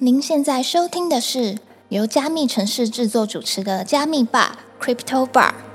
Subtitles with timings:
[0.00, 5.67] 您现在收听的是由加密城市制作主持的加密吧 Crypto Bar。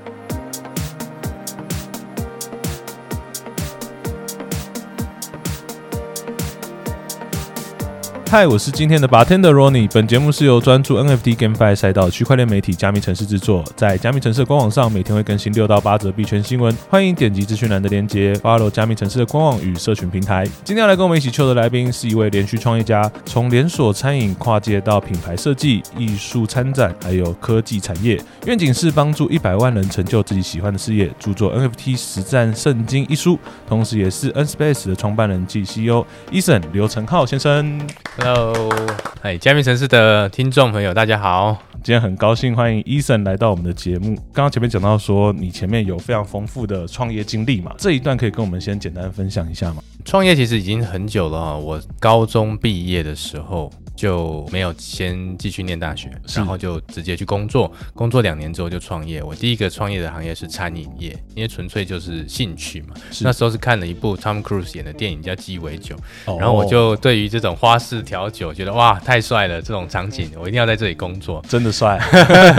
[8.34, 9.88] 嗨，我是今天的 bartender Ronnie。
[9.94, 20.44] 本节目是由专注 NFT GameFi 赛道区块链媒体加密城市制作，在加密城市的官网上每天会更新六到八则币圈新闻，欢迎点击资讯栏的链接，follow 加密城市的官网与社群平台。
[20.64, 31.08] 今天要来跟我们一起 Q 的来宾是一位连续创业家，从连锁餐饮跨界到品牌设计、艺术参展，还有科技产业，愿景是帮助一百万人成就自己喜欢的事业。
[31.20, 37.80] 著作 NFT 实战圣经一书，同时也是 Nspace 的创办人暨 CEO Eason 刘成浩先生。
[38.24, 38.74] Hello，
[39.20, 41.58] 嗨，加密城市的听众朋友，大家好。
[41.82, 44.14] 今天很高兴欢迎 Eason 来到我们的节目。
[44.32, 49.82] 刚刚前面讲到说，你前面有非常丰富的创业经历嘛，这一段可以跟我们先简单分享一下吗？
[50.06, 59.22] 创业其实已经很久了啊，我高中毕业的时候就没有先继续念大学，然后就直接去工作，工作两年之后就创业。
[59.22, 62.94] 我第一个创业的行业是餐饮业，因为纯粹就是兴趣嘛。
[63.10, 71.42] 是那时候是看了一部 Tom Cruise 演的电影叫《鸡尾酒》，哦然后我就对于这种花式调酒觉得哇太帅了，这种场景我一定要在这里工作。
[71.48, 71.98] 真的帅，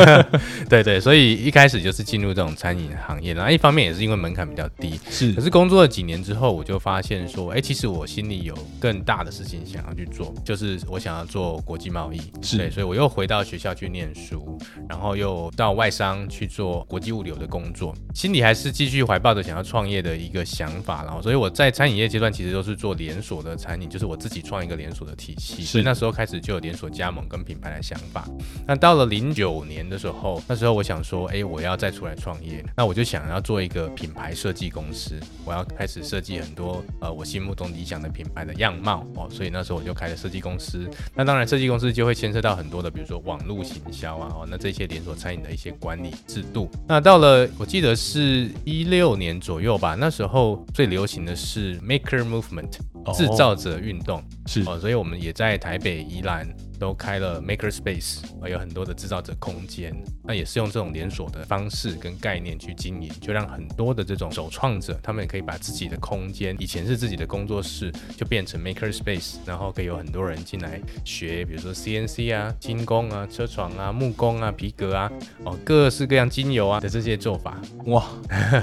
[0.70, 12.20] 对对，所以一开始就是进入这种餐饮行业，然后一方面也是因为门槛比较低，是可是工作了几年之后，我就发现说，哎，其实我心里有更大的事情想要去做，就是我想要做国际贸易。
[12.42, 21.04] 是对，所以我又回到学校去念书，然后又到外商去做国际物流的工作，心里还是继续怀抱着想要创业的一个想法。
[21.04, 25.64] 然后，所以我在餐饮业阶段其实都是做连锁的餐饮，就是我自己创一个连锁的体系。
[25.64, 28.28] 是所以那时候开始就有连锁加盟跟品牌的想法。
[28.68, 40.90] 那到了零九年的时候，那时候我想说，哎，我要再出来创业，那我就想要做一个品牌设计公司，我要开始设计很多呃我心目中理想的品牌的样貌哦，所以那时候我就开了设计公司。
[41.18, 46.70] 那当然，设计公司就会牵涉到很多的，比如说网络行销啊，哦，那这些连锁餐饮的一些管理制度。
[46.88, 54.22] 那到了我记得是一六年左右吧，那时候最流行的是 Maker Movement 哦制造者运动。
[54.46, 56.48] 是哦，所以我们也在台北、宜兰
[56.80, 59.96] 都开了 Maker Space，呃有很多的制造者空间。
[60.24, 75.12] 那也是用这种连锁的方式跟概念去经营，就让很多的这种首创者，他们也可以把自己的空间，以前是自己的工作室，就变成 Maker Space，然后可以有很多人进来学，比如说 CNC 啊、精工啊、车床啊、木工啊、皮革啊，
[75.44, 77.62] 哦，各式各样精油啊的这些做法。
[77.86, 78.04] 哇，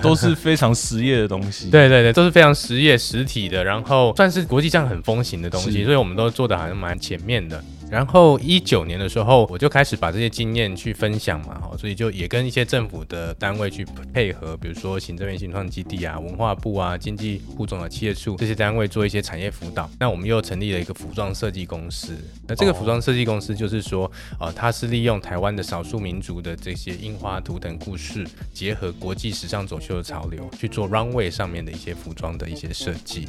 [0.02, 1.70] 都是非常实业的东西。
[1.70, 7.62] 对对对，都是非常实业实体的，然后算是国际上很风行的东西，所以我们都做的好像蛮前面的。
[7.92, 19.90] 然后一九年的时候，我就开始把这些经验去分享嘛，哈，所以就也跟一些政府的单位去配合，比如说行政院新创基地啊、文化部啊、经济部总的企业处这些单位做一些产业辅导。
[20.00, 22.16] 那我们又成立了一个服装设计公司。
[22.48, 24.10] 那这个服装设计公司就是说，
[24.40, 33.28] 呃，它是利用台湾的少数民族的这些樱花图腾故事，结合国际时尚走秀的潮流，去做 runway 上面的一些服装的一些设计。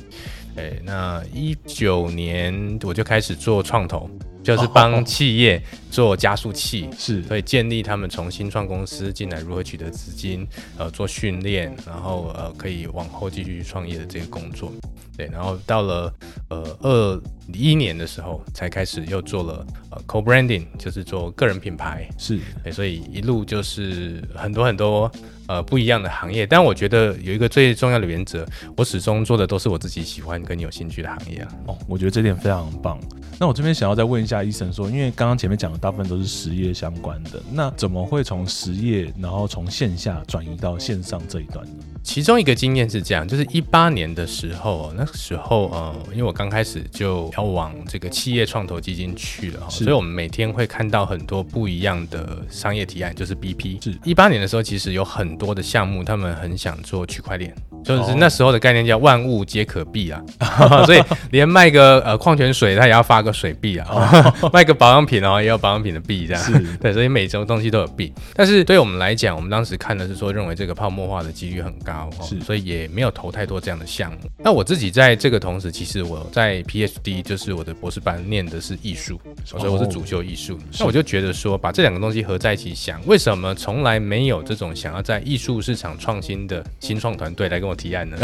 [0.56, 4.10] 哎，那一九年我就开始做创投，
[4.44, 6.90] 就是帮企业做加速器。
[6.98, 7.24] 是。
[7.24, 14.72] 所以建立他们从新创公司进来如何取得资金，呃，做训练，然后呃可以往后继续创业的这个工作，
[15.18, 16.14] 对，然后到了
[16.50, 17.22] 呃二
[17.54, 22.40] 一年的时候才开始又做了呃 co branding，就是做个人品牌，是。
[22.64, 25.12] 对，所以一路就是很多很多
[25.48, 28.46] 呃不一样的行业，但我觉得有一个最重要的原则，
[28.76, 31.48] 我始终做的都是我自己喜欢跟有兴趣的行业啊。
[31.68, 33.00] 哦，我觉得这点非常棒。
[33.40, 41.84] 那我这边想要再问一下医生说，因为刚刚前面讲的大部分都是实业相关的，那怎么会从实业，然后从线下转移到线上这一段呢？
[42.04, 53.84] 其中一个经验是这样，就是一八年的时候，那个时候呃，因为我刚开始就要往这个企业创投基金去了，是所以我们每天会看到很多不一样的商业提案，就是 BP。
[53.84, 57.56] 是一八年的时候，其实有很多的项目，他们很想做区块链。
[57.84, 60.24] 就是哦那时候的概念叫万物皆可币啊，
[60.86, 66.42] 所以连卖个呃矿泉水，它也要发个水币啊， 卖个保养品哦，也有保养品的币这样。
[66.42, 68.14] 是对，所以每种东西都有币。
[68.36, 74.18] 但是对我们来讲，我们当时看的是说，认为这个泡沫化的几率很高，哦是所以也没有投太多这样的项目。
[74.38, 80.58] 那我自己在这个同时，其实我在 PhD，就是我的博士班念的是艺术，所以我是主修艺术。
[80.80, 88.18] 那我就觉得说，把这两个东西合在一起想，为什么从来没有这种想要在艺术市场创新的新创团队来跟我提案呢？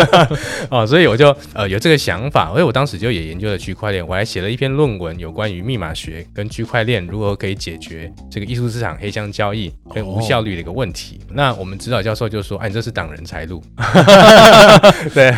[0.70, 11.20] 哦，所以我就呃有这个想法，所以我当时就也研究了区块链，我还写了一篇论文，有关于密码学跟区块链如何可以解决这个艺术市场黑箱交易跟无效率的一个问题。
[11.30, 13.62] 那我们指导教授就说：“哎，你这是长人才路。
[15.12, 15.32] 对，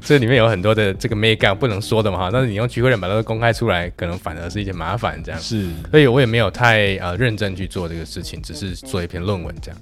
[0.00, 5.40] 这里面有很多的这个 make up 不能说的嘛哈，但是你用区块链把它都公开出来，可能反而是一件麻烦这样。
[5.40, 9.80] 是，所以我也没有太呃认真去做这个事情，只是做一篇论文这样。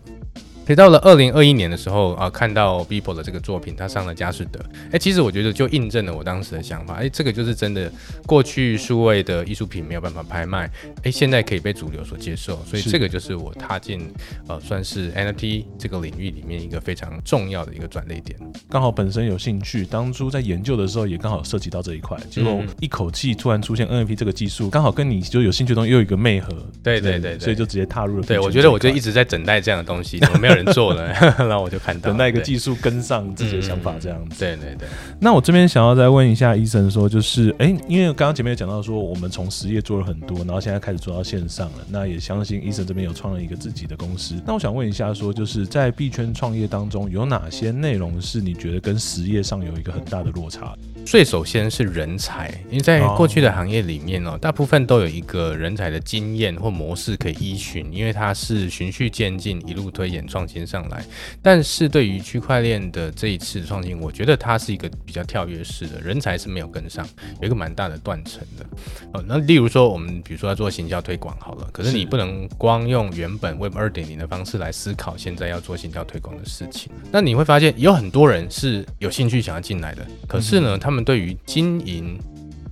[0.66, 4.58] 所以到了二零二一年的时候啊，看到 Beeple 的这个作品，他上了佳士得，
[4.90, 7.88] 哎，其实我觉得就印证了我当时的想法，哎，这个就是真的，
[8.26, 10.68] 过去数位的艺术品没有办法拍卖，
[11.04, 14.12] 哎，现在可以被主流所接受，所以这个就是我踏进
[14.48, 18.36] 呃算是 NFT 这个领域里面一个非常重要的一个转捩点。
[18.68, 26.48] 刚好本身有兴趣，当初在研究的时候也刚好涉及到这一块，结果一口气突然出现 NFT 这个技术，刚好跟你就有兴趣的东西又有一个魅合，
[26.82, 28.26] 对对对，所以就直接踏入了。
[28.26, 34.40] 对，我觉得我就一直在等待这样的东西，没有人做了， 然后我就看到等待一个技术跟上自己的想法这样子。
[34.40, 34.88] 对对对。
[35.20, 41.78] 那我这边想要再问一下医生说，就是哎，因为刚刚前面有讲到说，我们从实业做了很多，然后现在开始做到线上了。
[41.88, 44.34] 那也相信医生这边有创了一个自己的公司。
[44.46, 50.74] 那我想问一下说，就是在币圈创业当中，有哪些内容是你觉得跟实业上有一个很大的落差？
[51.06, 61.04] 最首先是人才，因为在过去的行业里面哦，大部分都有一个人才的经验或模式可以依循，因为它是循序渐进，一路推演创新上来。
[61.40, 67.08] 但是对于区块链的这一次创新，我觉得它是一个比较跳跃式的，人才是没有跟上，
[67.40, 68.66] 有一个蛮大的断层的。
[69.12, 76.90] 哦，那例如说我们比如说要做行销推广好了，可是你不能光用原本 Web 二点零的方式来思考现在要做行销推广的事情。
[77.12, 82.18] 那你会发现有很多人是有兴趣想要进来的，可是呢，他们们对于经营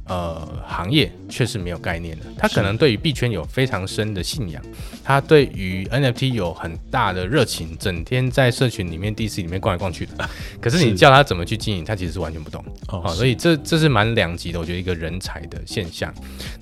[0.07, 4.63] 呃行业确实没有概念的，他可能对于币圈有非常深的信仰，
[5.03, 10.29] 他对于 NFT 有很大的热情，整天在社群里面、DC 里面逛来逛去的。
[10.61, 12.65] 可是你叫他怎么去经营，他其实是完全不懂。
[12.89, 16.13] 哦，所以这这是蛮两极的，我觉得一个人才的现象。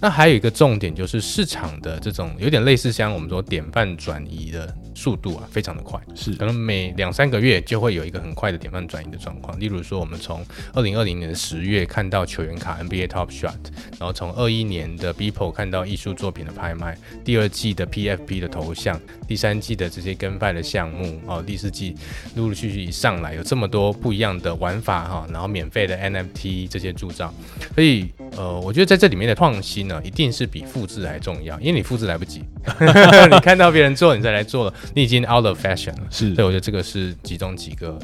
[0.00, 9.58] 那还有一个重点就是市场的这种有点类似像我们说典范转移的速度啊，非常的快，是可能每两三个月就会有一个很快的典范转移的状况。
[9.58, 10.44] 例如说，我们从
[10.74, 13.56] 二零二零年的十月看到球员卡 NBA Top Shot，
[13.98, 21.96] 然后从二一年的 Beeple 看到艺术作品的拍卖，第二季的 PFP 的头像，第三季的这些跟拍的项目哦，第四季
[22.36, 27.32] 陆陆续续一上来，有这么多不一样的玩法哈，然后免费的 NFT 这些铸造，
[27.74, 32.44] 所以呃，我觉得在这里面的创新呢，一定是比复制还重要，因为你复制来不及，
[33.30, 37.98] 你看到别人做，你再来做了，你已经 out of fashion 了，是，所以我觉得这个是其中几个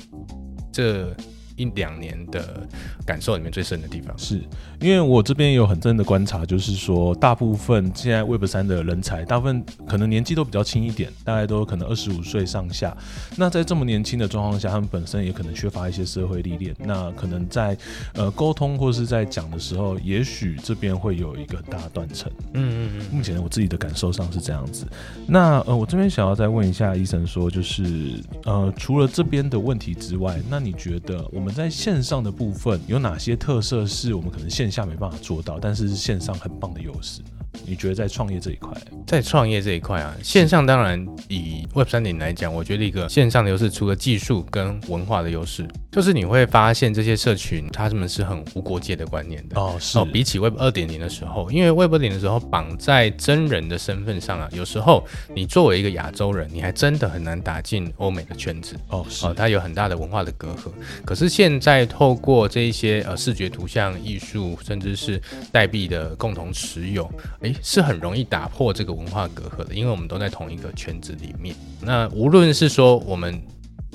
[0.72, 1.14] 这。
[1.58, 2.66] 一两年的
[3.04, 4.40] 感受里面最深的地方，是
[4.80, 12.96] 因为我这边有很真的观察，就是说，大部分现在 Web 三的人才，大部分可能年纪都比较轻一点，大概都可能二十五岁上下。
[13.36, 17.76] 那在这么年轻的状况下，他们本身也可能缺乏一些社会历练，那可能在
[18.14, 22.30] 呃沟通或是在讲的时候，也许这边会有一个很大的断层。
[22.54, 23.06] 嗯嗯嗯。
[23.10, 24.86] 目前我自己的感受上是这样子。
[25.26, 37.20] 那呃，我这边想要再问一下医生，说就是呃，除了这边的问题之外，那你觉得我们在线上的部分有哪些特色是我们可能线下没办法做到，但是线上很棒的优势？
[37.66, 38.70] 你觉得在创业这一块，
[39.06, 49.76] 在创业这一块啊，线上当然以 Web 三点来讲，我觉得一个线上的优势，除了技术跟文化的优势，就是你会发现这些社群，他们是很无国界的观念的哦。
[49.80, 55.04] 是哦，比起 Web 二点零的时候，因为 Web 二点零的时候绑在真人的身份上啊，有时候
[55.34, 59.04] 你作为一个亚洲人，你还真的很难打进欧美的圈子哦。
[59.08, 60.70] 是哦，它有很大的文化的隔阂。
[61.04, 67.08] 可是现在透过这一些呃视觉图像艺术，甚至是代币的共同持有。
[67.42, 71.54] 诶，是很容易打破这个文化隔阂的，因为我们都在同一个圈子里面。
[71.80, 73.40] 那无论是说我们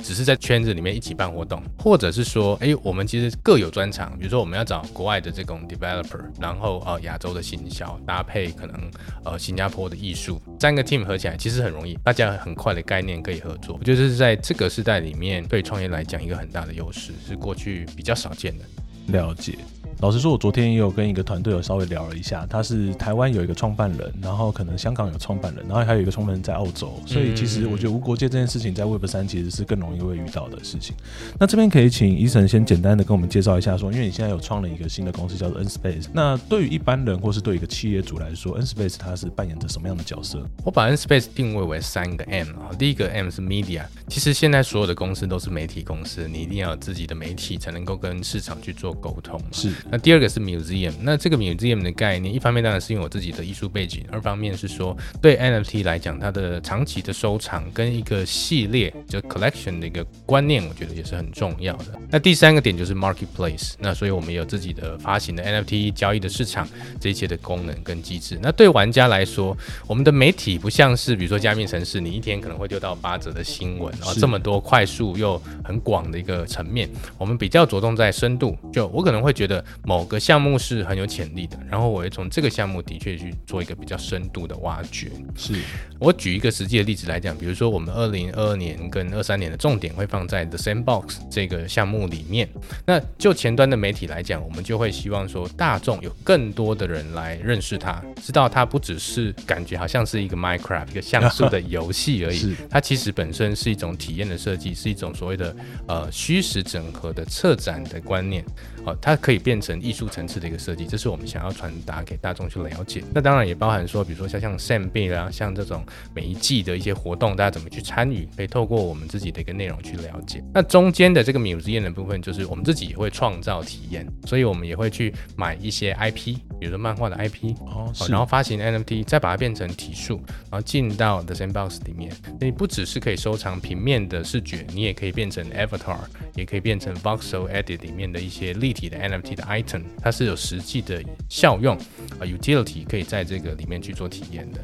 [0.04, 4.16] 只是在圈子里面一起办活动，或者是说，诶，我们其实各有专长。
[4.20, 8.92] 比如说，我们要找国外的这种 developer，然后呃亚洲的行销搭配可能
[9.24, 13.78] 呃新加坡的艺术，三个 team 合起来其实很容易，大家很快的概念可以合作。
[13.80, 18.66] 我觉得是在这个时代里面，对创业来讲一个很大的优势，是过去比较少见的。
[19.08, 19.58] 了解。
[20.04, 30.94] 老实说，我昨天也有跟一个团队有稍微聊了一下，他是台湾有一个创办人，然后可能香港有创办人，然后还有一个创办人在澳洲，所以其实我觉得无国界这件事情在 Web 三其实是更容易会遇到的事情。
[31.40, 40.46] 那这边可以请医生先简单的跟我们介绍一下，说因为你现在有创了一个新的公司叫做 N Space，那对于一般人或是对一个企业主来说，N Space 它是扮演着什么样的角色？
[40.66, 49.40] 我把 N Space 定位为三个 M 啊，第一个 M 是 Media，其实现在所有的公司都是媒体公司，你一定要有自己的媒体才能够跟市场去做沟通。
[49.54, 61.86] 是，那第二个是 museum，那这个 museum 的概念，一方面当然是因为我自己的艺术背景，二方面是说对 NFT 来讲，它的长期的收藏跟一个系列就 collection 的一个观念，我觉得也是很重要的。
[62.10, 66.68] 那第三个点就是 marketplace，那所以我们有自己的发行的 NFT 交易的市场
[67.00, 68.40] 这一切的功能跟机制。
[68.42, 78.58] 那对玩家来说，我们的媒体不像是比如说加密城市，你一天可能会丢到八折的新闻，然后这么多快速又很广的一个层面，我们比较着重在深度。
[78.74, 85.12] 就我可能会觉得某个项目是很有潜力的，然后我会从这个项目的确去做一个比较深度的挖掘。
[85.36, 85.56] 是
[86.00, 92.48] 我举一个实际的例子来讲，比如说我们二零二二年跟二三年的重点会放在 The Sandbox 这个项目里面。
[92.86, 105.56] 那就前端的媒体来讲，我们就会希望说大众有更多的人来认识它，知道它不只是感觉好像是一个 Minecraft 一个像素的游戏而已， 它其实本身是一种体验的设计，是一种所谓的
[105.88, 108.46] 呃虚实整合的策展的观念。
[108.86, 113.04] 哦，它可以变成艺术层次的一个设计，这是我们想要传达给大众去了解。
[113.14, 120.44] 那当然也包含说，比如说像像 Sam B 啊，像这种每一季的一些活动，大家怎么去参与，可以透过我们自己的一个内容去了解。
[120.54, 130.18] 那中间的这个 museum 的部分，就是我们自己也会创造体验，所以我们也会去买一些 IP，比如说漫画的 IP，哦，然后发行 NFT，再把它变成体数，
[130.52, 132.12] 然后进到 The Sandbox 里面。
[132.40, 136.00] 你不只是可以收藏平面的视觉，你也可以变成 Avatar，
[136.36, 141.00] 也可以变成 Voxel Edit 里面的一些立体的 NFT 的 item，它是有实际的
[141.30, 141.78] 效用
[142.18, 144.60] 啊，utility 可以在这个里面去做体验的。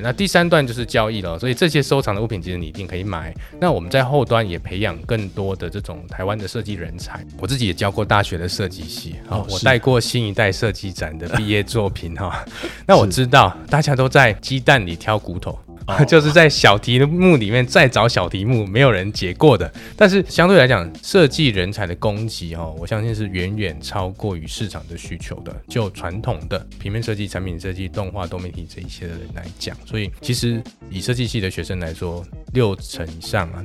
[0.00, 3.32] 那第三段就是交易了，所以这些收藏的物品其实你一定可以买。
[3.60, 7.24] 那我们在后端也培养更多的这种台湾的设计人才。
[7.38, 12.44] 我自己也教过大学的设计系啊，我带过新一代设计展的毕业作品哈。
[12.84, 15.56] 那我知道大家都在鸡蛋里挑骨头。
[16.06, 19.72] 就是在小题目里面再找小题目，没有人解过的。
[19.96, 25.54] 但是相对来讲，设计人才的供给哦，我相信是远远超过于市场的需求的。
[25.68, 33.64] 就传统的平面设计、产品设计、动画、多媒体这一些的人来讲，所以其实以设计系的学生来说，六成以上啊。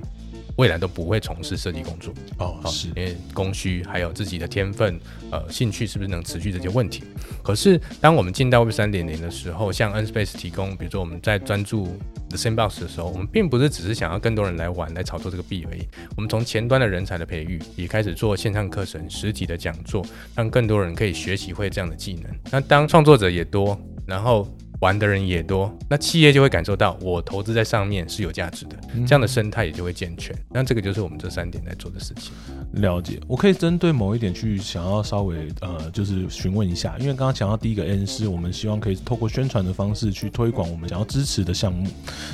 [0.58, 5.00] 未来都不会从事设计工作哦，是因为供需还有自己的天分，
[5.32, 7.04] 呃，兴趣是不是能持续这些问题？
[7.44, 11.86] 可是当我们进到 Web 三点零的时候，像 N Space 提供，比如说我们在专注
[12.30, 15.88] The Sandbox 的时候，我们并不是只是想要更多人来玩来炒作这个币而已。
[16.16, 20.04] 我们从前端的人才的培育，也开始做线上课程、实体的讲座，
[20.36, 22.24] 让更多人可以学习会这样的技能。
[22.52, 24.48] 那当创作者也多，然后。
[24.80, 30.36] 玩的人也多，那企业就会感受到我投资在上面是有价值的，这样的生态也就会健全。
[30.52, 32.32] 那这个就是我们这三点在做的事情。
[32.74, 41.90] 了解，我可以针对某一点去想要稍微呃，就是询问一下，因为刚刚讲到第一个 N 是我们希望可以透过宣传的方式去推广我们想要支持的项目。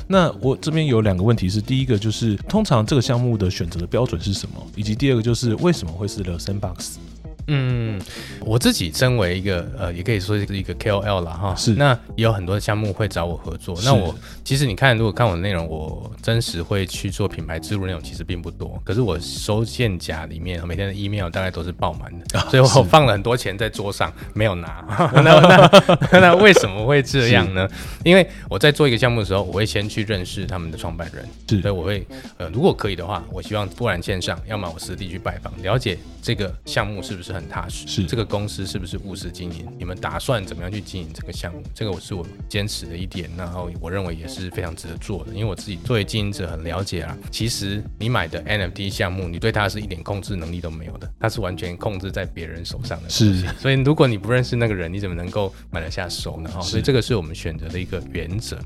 [0.08, 6.96] 那我这边有两个问题是，第一个就是通常这个项目的选择的标准是什么，以及第二个就是为什么会是 The Sandbox？
[7.48, 8.00] 嗯，
[8.42, 11.54] 我自己身为一个呃，也可以说是一个 KOL 了哈。
[11.56, 11.74] 是。
[11.74, 13.78] 那也有很多项目会找我合作。
[13.84, 18.82] 那我其实你看，如果看我的内容，我真实会去做品牌植入内容，其实并不多。
[18.86, 24.86] 可是我收件夹里面每天的 email 大概都是爆满的， 所以我放了很多钱在桌上没有拿。
[25.14, 25.22] 那
[26.12, 27.68] 那那为什么会这样呢？
[28.06, 31.28] 因为我在做一个项目的时候，我会先去认识他们的创办人。
[31.50, 31.62] 是。
[31.62, 32.06] 所以我会
[32.38, 37.33] 呃，如果可以的话，我希望不然线上，要么我实地去拜访，了解这个项目是不是。
[37.34, 39.68] 很踏实，是这个公司是不是务实经营？
[39.78, 41.64] 你们打算怎么样去经营这个项目？
[41.74, 45.34] 这个我是我坚持的一点，然后我认为也是非常值得做的。
[45.34, 53.10] 因为我自己作为经营者很了解啊，其实你买的 NFT 项目，你对它是一点控制能力都没有的，它是完全控制在别人手上的。
[53.10, 56.50] 是，所以如果你不认识那个人，你怎么能够买得下手呢？
[56.50, 58.58] 哈，所以这个是我们选择的一个原则。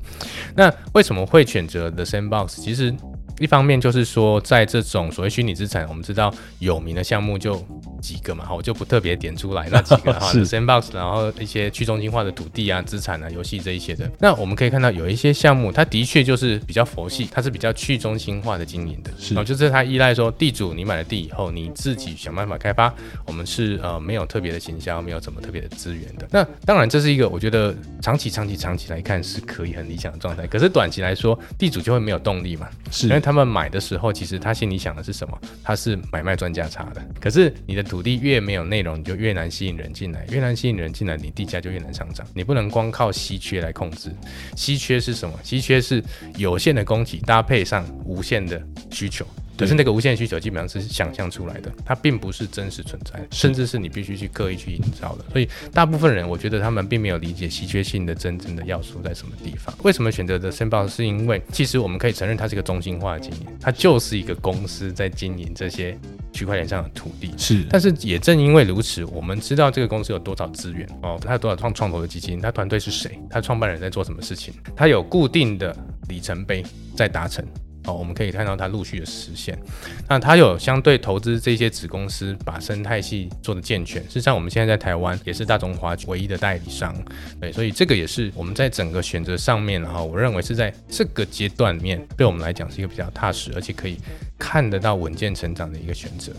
[0.54, 2.60] 那为什么会选择 The Sandbox？
[2.60, 2.94] 其实。
[3.38, 7.54] 一方面就是说，在这种所谓虚拟资产，我们知道有名的项目就
[8.00, 10.30] 几个嘛，哈，我就不特别点出来那几个 哈。
[10.32, 14.10] 是 Sandbox，然后一些去中心化的土地啊、资产啊、游戏这一些的。
[14.18, 19.10] 那我们可以看到有一些项目，它的确就是比较佛系，它是比较去中心化的经营的。
[19.18, 22.92] 是，就是它依赖说地主，你买了地以后，你自己想办法开发。
[23.24, 26.26] 我们是呃没有特别的行销，没有什么特别的资源的。
[26.32, 30.44] 那当然这是一个我觉得长期、长期、长期来看是可以很理想的状态。
[30.48, 33.20] 可是短期来说，地主就会没有动力嘛，是因为。
[33.28, 35.38] 他们买的时候，其实他心里想的是什么？
[35.62, 37.08] 他是买卖专家差的。
[37.20, 42.26] 可是你的土地越没有内容，你就越难吸引人进来，越难吸引人进来，你地价就越难上涨。
[42.32, 44.10] 你不能光靠稀缺来控制。
[44.56, 45.38] 稀缺是什么？
[45.44, 46.02] 稀缺是
[46.38, 48.58] 有限的供给搭配上无限的
[48.90, 49.26] 需求。
[49.58, 55.24] 可是那个无限需求基本上是想象出来的，它并不是真实存在，甚至是你必须去刻意去营造的。
[55.32, 59.74] 所以大部分人，我觉得他们并没有理解稀缺性的真正的要素在什么地方。
[59.82, 60.86] 为什么选择的申报？
[60.86, 65.98] 是因为其实我们可以承认它是一个中心化的经营，它就是一个公司在经营这些
[66.32, 67.34] 区块链上的土地。
[67.36, 75.76] 是，但是也正因为如此，我们知道这个公司有多少资源哦，它有多少创创投的基金，它团队是谁，它创办人在做什么事情，它有固定的
[76.08, 76.64] 里程碑
[76.96, 77.44] 在达成。
[77.88, 79.58] 哦，我们可以看到它陆续的实现。
[80.06, 84.02] 那它有相对投资这些子公司，把生态系做的健全。
[84.02, 86.94] 事实上，我们现在在台湾也是大中华唯一的代理商。
[87.40, 93.96] 对，所以这个也是我们在整个选择上面，然后我认为是在这个阶段面，对我们来讲是一个比较踏实，而且可以
[94.38, 96.32] 看得到稳健成长的一个选择。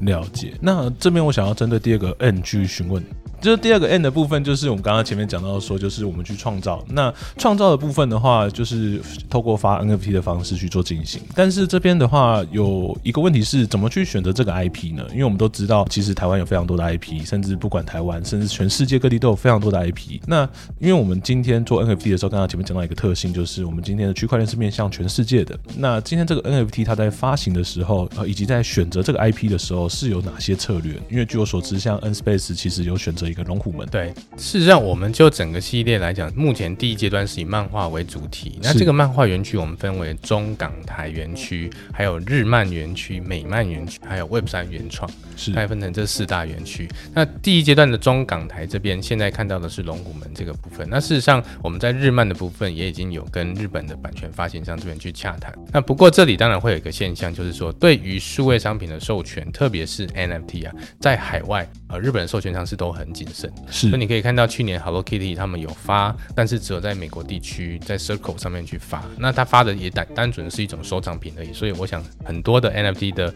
[0.00, 0.52] 了解。
[0.60, 3.02] 那这边我想要针对第二个 NG 询问。
[3.46, 6.84] 就是第二个 end 的部分，就是我们刚刚前面讲到说，就是我们去创造。
[6.88, 9.00] 那创造的部分的话，就是
[9.30, 11.20] 透过发 NFT 的方式去做进行。
[11.32, 15.06] 但是这边的话，有一个问题是怎么去选择这个 IP 呢？
[15.12, 20.18] 因为我们都知道，其实台湾有非常多的 IP，甚至不管台湾，甚至全世界各地都有非常多的 IP。
[20.26, 20.42] 那
[20.80, 25.56] 因为我们今天做 NFT 的时候，刚刚前面讲到一个特性，就是我们今天的区块链是面向全世界的。
[25.76, 30.94] 那今天这个 NFT 它在发行的时候，呃，以及在选择这个 IP 的时候，是有哪些策略？
[31.08, 33.86] 因为据我所知，像 N Space 其实有选择一个龙虎门。
[33.88, 38.58] 对，事实上，我们就整个系列来讲，目前第一阶段是以漫画为主题。
[38.62, 46.88] 那这个漫画园区，我们分为中港台园区，还有日漫园区、美漫园区，还有 Web 三原创，是概分成这四大园区。
[47.12, 50.88] 那第一阶段的中港台这边，现在看到的是龙虎门这个部分。
[50.90, 55.52] 那事实上，我们在日漫的部分也已经有跟日本的版权发行商这边去洽谈。
[55.72, 63.50] 那不过这里当然会有一个现象，就是说对于数位商品的授权，特别是 NFT 啊，在海外呃日本的授权商是都很谨慎。
[63.70, 69.02] 是，所以你可以看到去年 Hello Kitty 他们有发，但是只有在美国地区在 Circle 上面去发。
[69.16, 71.52] 那他发的也单单纯是一种收藏品而已。
[71.54, 73.34] 所以我想很多的 NFT 的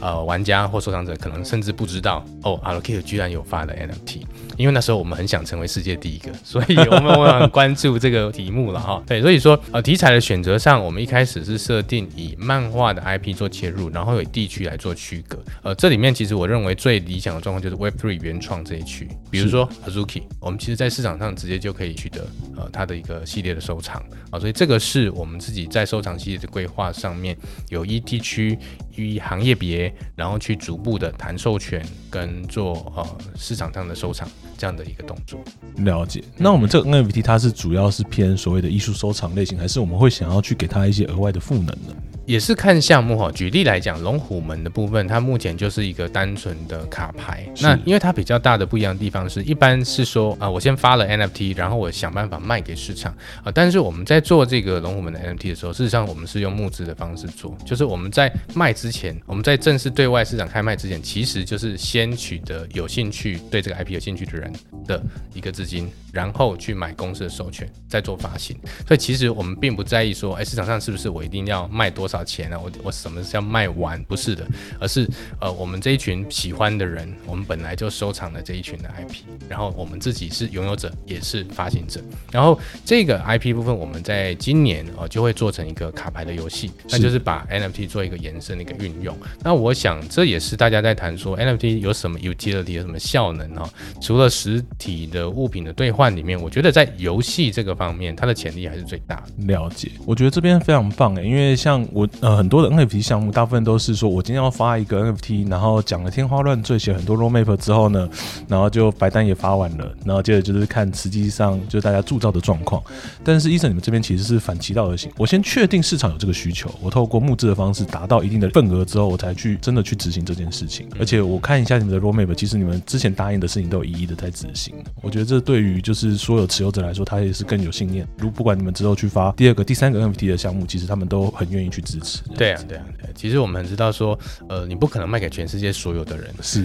[0.00, 4.22] 呃玩家或收藏者可能甚至不知道哦，Hello Kitty 居然有发的 NFT。
[4.58, 9.02] 因为那时候我们很想成为世界第一个， 所以我们我很关注这个题目了哈。
[9.06, 15.38] 对，所以说呃题材的选择上，我们一开始是设定以漫画的 IP 做切入，然后有地区来做区隔。
[15.62, 27.36] 呃，这里面其实我认为最理想的状况就是 Web Three 原创这一区，比如说 Azuki，我们其实在市场上直接就可以取得呃它的一个系列的收藏啊，所以这个是我们自己在收藏系列的规划上面
[27.68, 28.58] 有一地区
[28.98, 34.28] 与行业别，然后去逐步的谈授权跟做呃市场上的收藏。
[34.58, 35.38] 这样的一个动作，
[35.84, 36.20] 了解。
[36.36, 41.94] 那我们这个 NFT 它是主要是偏所谓的艺术收藏类型，还是我们会想要去给它一些额外的赋能呢？
[42.28, 43.32] 也是看项目哈。
[43.32, 47.50] 举例来讲，龙虎门的部分，它目前就是一个单纯的卡牌。
[47.62, 53.50] 那因为它比较大的不一样的地方是，一般是说啊，我先发了 NFT，然后我想办法卖给市场啊。
[53.50, 64.52] 但是我们在做这个龙虎门的 NFT 的时候，事实上我们是用募资的方式做，就是我们在卖之前，我们在正式对外市场开卖之前，其实就是先取得有兴趣对这个 IP 有兴趣的人
[64.86, 65.02] 的
[65.32, 68.54] 一个资金，然后去买公司的授权，再做发行。
[68.86, 72.17] 所以其实我们并不在意说，哎，市场上是不是我一定要卖多少。
[72.24, 72.58] 钱啊？
[72.58, 74.02] 我我什么是要卖完？
[74.04, 74.46] 不是的，
[74.80, 75.08] 而是
[75.40, 82.00] 呃，我们这一群喜欢的人，我们本来就收藏了这一群的 IP，然后我们自己是拥有者，也是发行者。
[82.32, 89.16] 然后这个 IP 部分，我们在今年呃就会做成一个卡牌的游戏，那就是把 NFT 做一个延伸的一个运用。
[89.42, 93.70] 那我想这也是大家在谈说 NFT 有什么 utility 有什么效能啊？
[94.00, 99.46] 除了实体的物品的兑换里面，我觉得在游戏这个方面，它的潜力还是最大的。
[99.46, 102.07] 了解，我觉得这边非常棒诶，因为像我。
[102.20, 108.08] 呃，很多的 NFT 项目，大部分都是说我今天要发一个 NFT，然后讲了天花乱坠，写很多 roadmap 之后呢，
[108.48, 112.82] 然后就白单也发完了，然后接着就是看实际上就大家铸造的状况。
[113.22, 120.88] 但是医生，你们这边其实是反其道而行，我先确定市场有这个需求，我透过募资的方式达到一定的份额之后，我才去真的去执行这件事情。
[120.98, 124.74] 而且我看一下你们的 roadmap，其实你们之前答应的事情都有一一的在执行。
[125.02, 128.06] 我觉得这对于就是所有持有者来说，他也是更有信念。
[128.16, 132.22] 如不管你们之后去发第二个、第三个 NFT 的项目，其实他们都很愿意去执支持。
[132.36, 133.08] 对啊，对啊，对。
[133.14, 134.16] 其实我们很知道说，
[134.48, 136.64] 呃，你不可能卖给全世界所有的人， 是，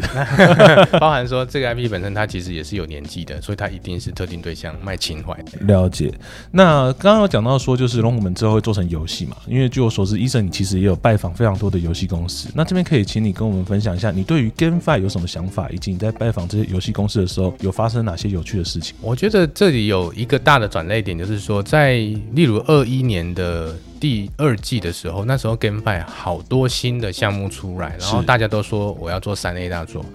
[1.00, 5.36] 包含说这个 IP 本身它其实也是有年纪的，所以它一定是特定对象卖情怀。
[5.62, 6.14] 了解。
[6.52, 9.38] 那刚刚有讲到说，就是龙虎门之后会做成游戏嘛？
[9.48, 12.50] 因为据我所知，医生你其实也有拜访非常多的游戏公司。
[12.54, 18.96] 那这边可以请你跟我们分享一下，你对于 GameFi 有什么想法，以及你在拜访这些游戏公司的时候，有发生哪些有趣的事情？
[19.02, 21.94] 我觉得这里有一个大的转捩点，就是说在
[22.34, 23.76] 例如二一年的。
[24.04, 30.06] 第二季的时候，那时候 GameFi 好多新的项目出来，然后大家都说我要做三 A 大作，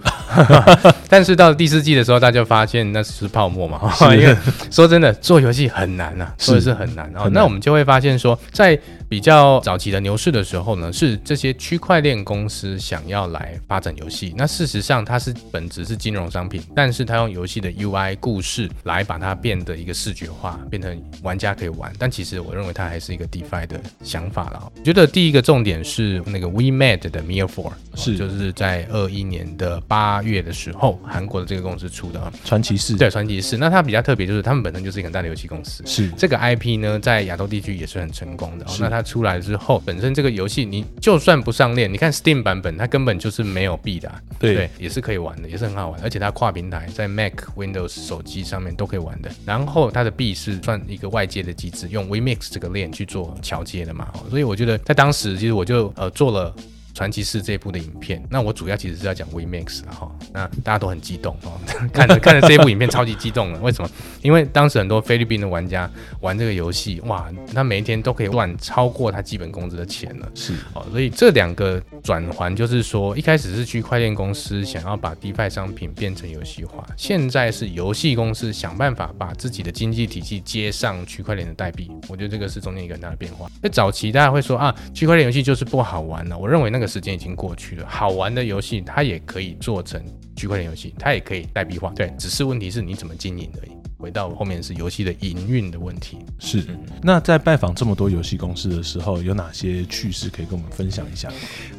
[1.09, 3.81] 但是到了第四季的时候，大家发现那是泡沫嘛，
[4.15, 4.35] 因为
[4.71, 7.05] 说真的，做游戏很难呐、啊，是是很难。
[7.11, 14.33] 然后很难那我们就会发现说，在比较早期的牛市的时候呢，是这些区块链公司想要来发展游戏。
[14.37, 21.91] 那事实上，它是本质是金融商品，但是它用游戏的 UI 故事来把它变得一个视觉化，变成玩家可以玩。
[21.97, 24.71] 但其实我认为它还是一个 DeFi 的想法了。
[24.89, 32.33] 我觉得第一个重点是那个 WeMade 的 Mir Four，是就是在二一年的八月的时候，韩国的这个公司出的啊。
[32.43, 33.55] 传奇四对，传奇四。
[33.55, 35.83] 那它比较特别，就是他们本身就是一个很大的游戏公司。
[35.85, 38.69] 是这个 IP 呢，在亚洲地区也是很成功的、哦。
[38.79, 49.29] 那它出来之后，本身这个游戏你就算不上链，你看 Steam 版本，它根本就是没有币的啊、对也是可以玩的，也是很好玩，而且它跨平台，在 Mac、Windows 手机上面都可以玩的。
[49.45, 54.07] 然后它的币是算一个外接的机制，用 WeMix 这个链去做桥接的嘛。
[54.15, 56.53] 哦所以我觉得在当时，其实我就呃做了。
[56.99, 61.53] 传奇士这一部的影片，那我主要其实是要讲 WeMix 啦哈，那大家都很激动哦，
[61.93, 63.89] 看着看着这一部影片超级激动了， 为什么？
[64.21, 70.29] 因为当时很多菲律宾的玩家玩这个游戏，哇，他每一天都可以赚超过他基本工资的钱了。
[70.35, 81.89] 是哦，所以这两个转环就是说，一开始是区块链公司想要把 DeFi 商品变成游戏化，现在是游戏公司想办法把自己的经济体系接上区块链的代币。
[82.09, 83.49] 我觉得这个是中间一个很大的变化。
[83.63, 87.85] 在早期大家会说啊，区块链游戏就是不好玩了，我认为那个时间已经过去了。
[87.87, 90.03] 好玩的游戏它也可以做成
[90.35, 93.71] 区块链游戏，它也可以代币化，对，只是问题是你怎么经营而已。
[93.99, 96.19] 回到后面是游戏的营运的问题。
[96.39, 96.63] 是。
[97.03, 101.29] 那在拜访这么多游戏公司的时候，有哪些趣事可以跟我们分享一下？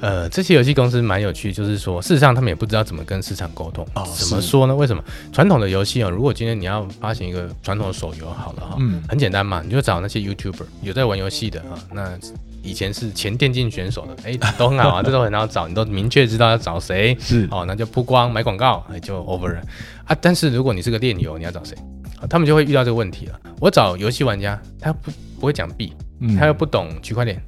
[0.02, 3.86] 呃，这些游戏公司蛮有趣，就是说，事实上他们也不知道怎么跟市场沟通。
[3.94, 4.76] 哦怎么说呢？
[4.76, 6.10] 为什么传统的游戏啊？
[6.10, 12.18] 如果今天你要发行一个传统的手游，好了哈，嗯很简单嘛，你就找那些 YouTuber 有在玩游戏的啊，那
[12.62, 17.16] 以前是前电竞选手的，哎， 都很好啊，这都很好找，你都明确知道要找谁。
[17.20, 19.60] 是哦，那就曝光买广告，哎，就 over 了
[20.04, 20.16] 啊。
[20.20, 21.74] 但是如果你是个电游，你要找谁？
[22.20, 23.40] 啊他们就会遇到这个问题了。
[23.60, 27.42] 我找游戏玩家，他不不会讲币，嗯他又不懂区块链。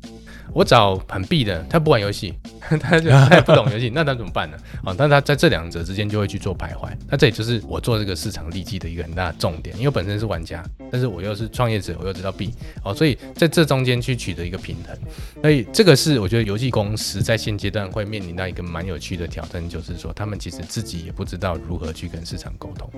[0.52, 4.56] 我找很 B 的，他不玩游戏， 他就他也不懂游戏， 那他怎么办呢？
[4.84, 6.90] 啊，但他在这两者之间就会去做徘徊。
[7.08, 12.52] 那这也就是我做这个市场利基的一个很大的重点，因为本身是玩家，但是我又是创业者，我又知道币
[12.84, 14.96] 哦，所以在这中间去取得一个平衡。
[15.40, 22.90] 所以这个是我觉得游戏公司在现阶段会面临到一个蛮有趣的挑战，就是说他们其实自己也不知道如何去跟市场沟通。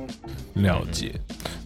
[0.55, 1.13] 了解。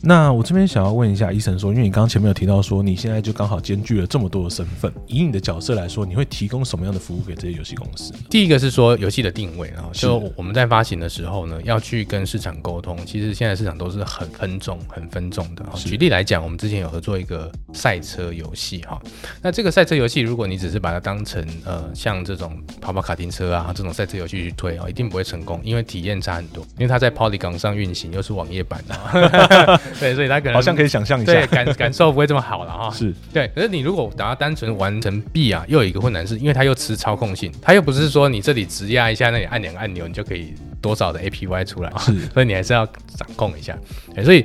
[0.03, 8.13] 那我这边想要问一下医生说，因为你刚刚前面有提到说，你现在就刚好兼具了这么多的身份，以你的角色来说，你会提供什么样的服务给这些游戏公司？
[8.29, 12.99] 第一个是说游戏的定位啊，是就我们在发行的时候呢，要去跟市场沟通。
[13.07, 15.65] 其实现在市场都是很分众、很分众的。
[15.75, 19.01] 是举例来讲，我们之前有合作一个赛车游戏哈，
[19.43, 32.91] 那这个赛车游戏，如果你只是把它当成呃像这种跑跑卡丁车啊这种赛车游戏去推啊，一定不会成功，因为体验差很多，因为它在 Polygon 上运行，又是网页版的啊， 对，所以它可能好像可以想象一下，对感感受不会这么好了哈。
[32.91, 43.79] 是对，可是你如果把它单纯完成 B 啊，又有一个困难是，因为它又吃操控性，它又不是说你这里直压一下，那里按两个按钮，你就可以多少的 APY 出来，是所以你还是要掌控一下。
[44.15, 44.45] 对所以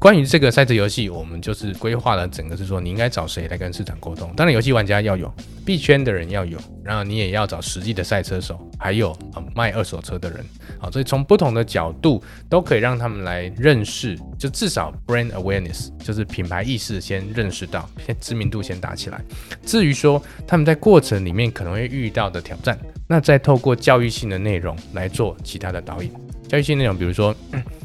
[0.00, 4.32] 关于这个赛车游戏，我们就是规划了整个是说，你应该找谁来跟市场沟通。
[4.34, 5.30] 当然，游戏玩家要有，
[5.62, 10.42] 币圈的人要有，然后你也要找实际的赛车手，还有、呃、卖二手车的人。
[10.78, 19.22] 好，所以从不同的角度都可以让他们来认识，就至少 brand awareness 就是品牌意识先认识到，先知名度先打起来。
[19.66, 26.10] 至于说他们在过程里面可能会遇到的挑战，那再透过教育性的内容来做其他的导引。
[26.48, 27.36] 教育性内容，比如说。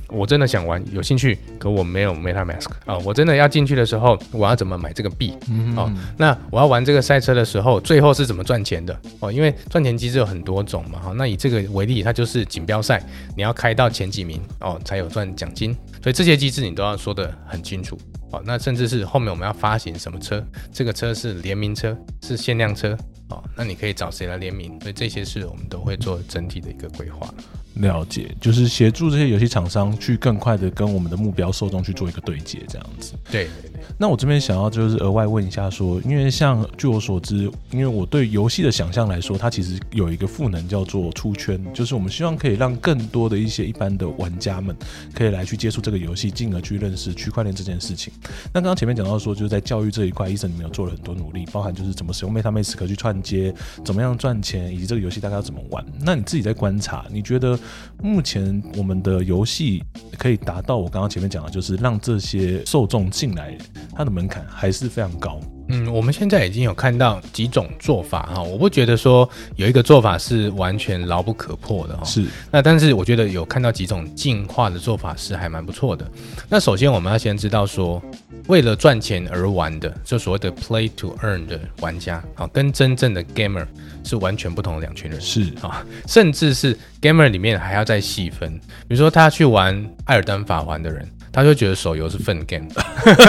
[0.10, 5.34] 我真的想玩，有兴趣，可我没有 MetaMask 啊、我真的要进去的时候，我要怎么买这个币？
[5.76, 9.00] 哦，那我要玩这个赛车的时候，最后是怎么赚钱的？
[9.20, 13.04] 哦，因为赚钱机制有很多种嘛，哈、那以这个为例，它就是锦标赛，
[13.36, 17.98] 你要开到前几名哦，才有赚奖金，所以这些机制你都要说得很清楚。
[18.32, 22.98] 哦，那甚至是后面我们要发行什么车，这个车是联名车，是限量车，
[23.30, 24.80] 哦，那你可以找谁来联名？
[24.82, 27.32] 所以这些是我们都会做整体的一个规划。
[27.76, 33.14] 了解，就是协助这些游戏厂商去更快的跟我们的目标受众去做一个对接，这样子。
[33.32, 33.50] 对，
[33.98, 44.76] 那我这边想要就是额外问一下说，因为像据我所知，因为我对游戏的想象来说，它其实有一个赋能叫做出圈，就是我们希望可以让更多的一些一般的玩家们
[45.14, 48.12] 可以来去接触这个游戏，进而去认识区块链这件事情。
[48.54, 55.86] 那刚刚前面讲到说，就是在教育这一块，医生你们有做了很多努力，包含就是怎么使用 MetaMask 去串接，怎么样赚钱，以及这个游戏大概要怎么玩。
[56.02, 57.58] 那你自己在观察，你觉得
[58.02, 59.84] 目前我们的游戏
[60.18, 63.58] 可以达到我刚刚前面讲的，就是让这些受众进来，
[63.96, 65.40] 它的门槛还是非常高。
[65.68, 72.04] 嗯，我们现在已经有看到几种做法哈，我不觉得说有一个做法是完全牢不可破的哈。
[72.04, 76.08] 是，那但是我觉得有看到几种进化的做法是还蛮不错的。
[76.48, 78.00] 那首先我们要先知道说，
[78.48, 83.66] 为了赚钱而玩的，就所谓的 play to earn 的玩家啊，跟真正的 gamer
[84.04, 85.20] 是完全不同的两群人。
[85.20, 88.54] 是啊，甚至是 gamer 里面还要再细分，
[88.88, 91.10] 比如说他去玩《艾尔登法环》的人。
[91.36, 92.66] 他就觉得手游是粪 game，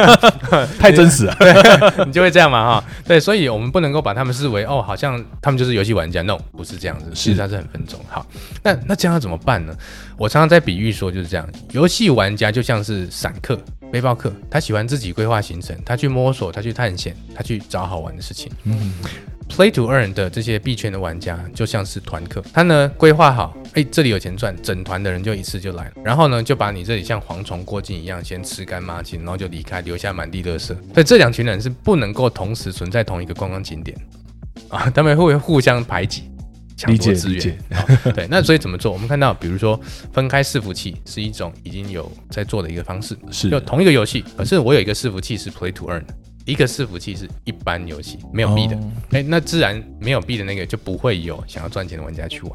[0.79, 1.37] 太真实了，
[2.07, 2.85] 你就会这样嘛哈？
[3.05, 7.99] 对，所以我们不能够把他们视为哦，好像他们就是游戏玩家，no，不是这样子，其实他是很分众。
[8.09, 8.25] 好，
[8.62, 9.75] 那那这样要怎么办呢？
[10.16, 13.59] 我常常在比喻说就是这样，游戏玩家就像是散客、
[13.90, 18.49] 背包客，他喜欢自己规划行程，他去摸索，他去探险，他去找好玩的事情。
[18.62, 18.95] 嗯。
[19.48, 30.59] Play to earn 的这些币圈的玩家就像是团客，他呢规划好，哎，这里有钱赚，整团的人就一次就来了，然后呢就把你这里像蝗虫过境一样，先吃干抹净，然后就离开，留下满地垃圾。
[30.59, 33.96] 所以这两群人是不能够同时存在同一个观光景点
[34.68, 36.24] 啊，他们会互相排挤，
[36.76, 37.59] 抢夺资源。
[38.14, 38.92] 对，那所以怎么做？
[38.92, 39.80] 我们看到，比如说
[40.12, 46.02] 分开伺服器是一种已经有在做的一个方式，是就同一个游戏，可是我有一个伺服器是 Play to earn。
[46.46, 48.78] 一个伺服器是一般游戏没有币的，
[49.11, 52.52] 哎，那自然没有币的那个就不会有想要赚钱的玩家去玩，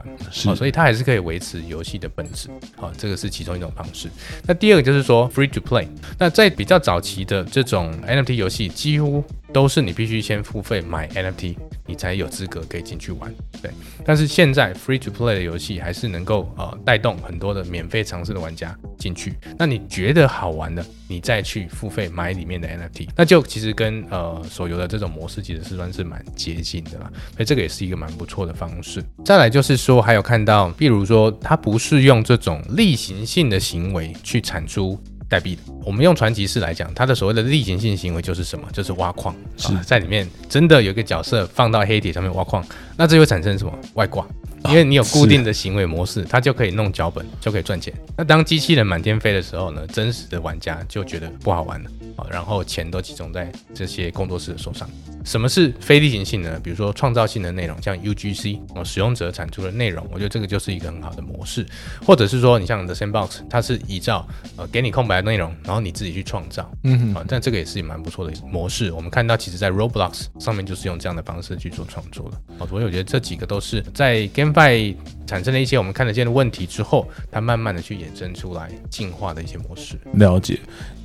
[0.48, 4.10] 哦，所以它还是可以维持游戏的本质，好，这个是其中一种方式。
[4.48, 5.86] 那第二个就是说 free to play，
[6.18, 9.22] 那在比较早期的这种 NFT 游戏，几乎
[9.54, 11.56] 都是你必须先付费买 NFT。
[11.88, 13.70] 你才有资格可以进去玩，对。
[14.06, 19.34] 但是现在 free to play 的游戏还是能够呃带动很多的免费尝试的玩家进去。
[19.58, 27.12] 那你觉得好玩的，你再去付费买里面的 NFT，那就其实跟呃手游的这种模式其实是算是蛮接近的啦。
[27.34, 29.04] 所以这个也是一个蛮不错的方式。
[29.26, 34.98] 再来就是说，还有看到，比如说它不是用这种例行性的行为去产出。
[35.32, 38.68] 代币的，我们用传奇式来讲，它的所谓的例行性行为就是什么？
[38.74, 42.62] 就是挖矿，是在里面真的有一个角色放到黑铁上面挖矿，
[42.98, 44.28] 那这会产生什么外挂？
[44.66, 47.92] 因为你有固定的行为模式，它就可以弄脚本，就可以赚钱。
[48.16, 49.88] 那当机器人满天飞的时候呢？
[49.88, 51.90] 真实的玩家就觉得不好玩了
[52.22, 54.88] 啊，然后钱都集中在这些工作室的手上。
[55.24, 56.60] 什么是非例行性呢？
[56.64, 61.66] 比如说创造性的内容，像 UGC 哦，使用者产出的内容，我觉得这个就是一个很好的模式。
[62.06, 68.92] 或者是说，你像 The Sandbox，它是依照呃给你空白的内容，然后你自己去创造，嗯，啊，但这个也是蛮不错的模式。
[68.92, 72.38] 我们看到，其实在 Roblox 上面就是用这样的方式去做创作的。
[72.58, 74.96] 哦，所以我觉得这几个都是在 GameFi
[75.28, 80.00] 产生了一些我们看得见的问题之后，它慢慢的去衍生出来进化的一些模式。
[80.14, 80.60] 了解。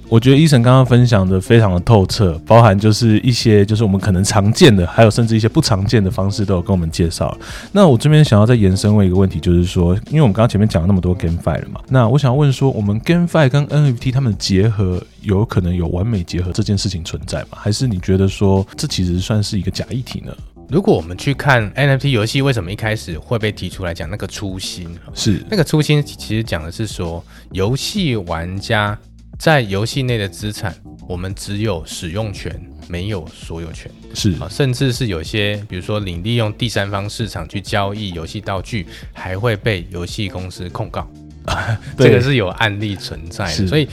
[0.09, 7.37] 我觉得医生刚刚分享的非常的透彻，包含就是一些就是我们可能常见的，还有甚至一些不常见的方式都有跟我们介绍。
[7.73, 17.49] 那我这边想要再延伸问一个问题，就是说，因为我们刚刚前面讲了那么多 GameFi 了嘛，那我想问说，我们 GameFi 跟 NFT 它们的结合，有可能有完美结合这件事情存在吗？
[17.57, 20.33] 还是你觉得说这其实算是一个假议题呢？
[20.69, 24.97] 如果我们去看 NFT 游戏，为什么一开始会被提出来讲那个初心？
[25.15, 28.97] 是那个初心其实讲的是说游戏玩家。
[29.39, 30.75] 在游戏内的资产，
[31.07, 33.91] 我们只有使用权，没有所有权。
[34.15, 41.09] 是啊，甚至是有些，比如说你利用第三方市场去交易游戏道具，还会被游戏公司控告。
[41.97, 43.67] 这个是有案例存在的。
[43.67, 43.87] 所以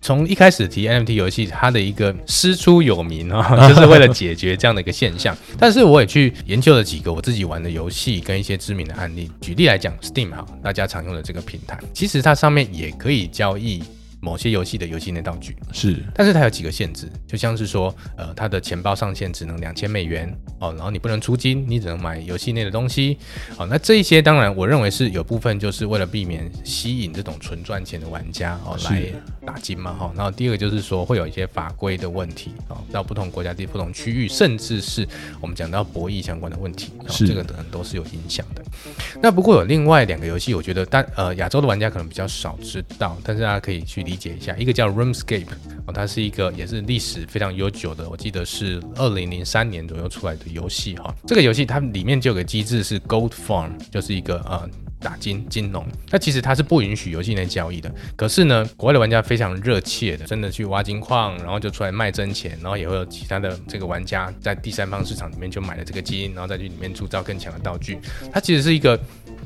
[0.00, 5.36] 从一开始提 NFT 游戏，它的一个师出有名啊， 就是为了解决这样的一个现象。
[5.58, 9.30] 但是我也去研究了几个我自己玩的游戏跟一些知名的案例。
[9.40, 13.82] 举例来讲，Steam 哈，大家常用的这个平台，其实它上面也可以交易。
[14.20, 23.16] 某些游戏的游戏内道具是，但是它有几个限制，就像是说，呃，它的钱包上限只能两千美元哦，然后你不能出金，你只能买游戏内的东西
[23.56, 23.66] 哦。
[23.66, 29.04] 那这一些当然，我认为是有部分就是为了避免吸引这种纯赚钱的玩家哦来
[29.46, 30.12] 打金嘛哈。
[30.14, 35.08] 然后第二个就是说会有一些法规的问题哦，到不同国家、地不同区域，甚至是
[35.40, 38.59] 我们讲到博弈相关的问题，是这个可能都是有影响的。
[39.22, 44.00] 那不过有另外两个游戏，我觉得但呃亚洲的玩家可能比较少知道，但是大家可以去。
[44.00, 45.46] 理解一下，一个叫 Roomscape
[45.86, 51.14] 哦，它是一个也是历史非常悠久的，我记得是二零零三年左右出来的游戏哈。
[51.26, 54.68] 这个游戏它里面就有个机制是 Gold Farm，就是一个呃
[55.00, 55.84] 打金金农。
[56.10, 67.98] 那其实它是不允许游戏内交易的，可是呢，国外的玩家非常热切的，真的去挖金矿，然后就出来卖真钱，然后也会有其他的这个玩家在第三方市场里面就买了这个金，然后再去里面铸造更强的道具。
[68.32, 68.98] 它其实是一个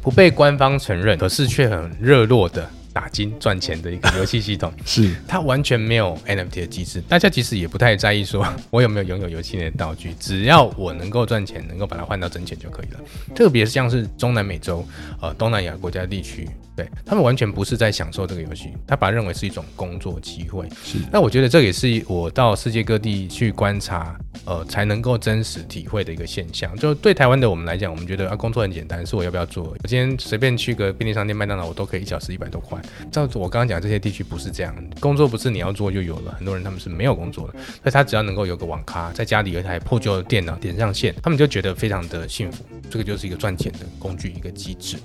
[0.02, 2.68] 不被官方承认，可是却很热络的。
[2.94, 13.00] 打金赚钱的一个游戏系统， 是它完全没有 NFT 的机制，大家其实也不太在意说我有没有拥有游戏内的道具，只要我能够赚钱，能够把它换到真钱就可以了。
[13.34, 14.86] 特别像是中南美洲、
[15.20, 20.68] 呃东南亚国家地区，对他们完全不是在享受这个游戏，他把它认为是一种工作机会。
[20.84, 26.76] 是那我觉得这也是我到世界各地去观察，呃，才能够真实体会的一个现象。
[26.76, 29.64] 就对台湾的我们来讲，我们觉得啊，工作很简单，是我要不要做？
[29.82, 32.80] 我今天随便去个便利商店、麦当劳，我都可以一小时一百多块。
[33.12, 42.64] 照我刚刚讲这些地区不是这样，工作不是你要做就有了，很多人他们是没有工作的，所以他只要能够有个网咖，在家里有一台破旧的电脑点上线，他们就觉得非常的幸福。
[42.90, 44.96] 这个就是一个赚钱的工具，一个机制。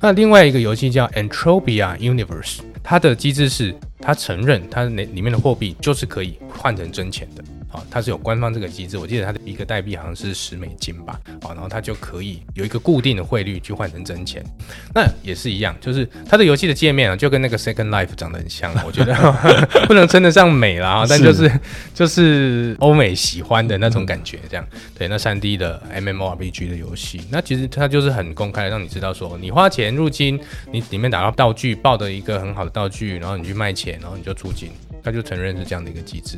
[0.00, 7.44] 那另外一个游戏叫 Entropia Universe，它的机制是它承认它那里面的货币就是可以换成真钱的。
[7.70, 14.44] 啊，它是有官方这个机制，我记得它的一个代币好像是十美金吧，啊，然后它就可以有一个固定的汇率去换成真钱，
[14.94, 19.14] 那也是一样，就是它的游戏的界面啊，就跟那个 Second Life 长得很像，我觉得
[19.86, 21.50] 不能称得上美啦，但就是
[21.92, 30.40] 就是欧美喜欢的那种感觉，这样，对，那三 D 的 MMORPG 的游戏，那其实它就是很公开的让你知道说，你花钱入金，
[30.72, 34.70] 你里面打到道具，抱的一个很好的道具，然后你去卖钱，然后你就出金。
[35.06, 36.36] 他就承认是这样的一个机制，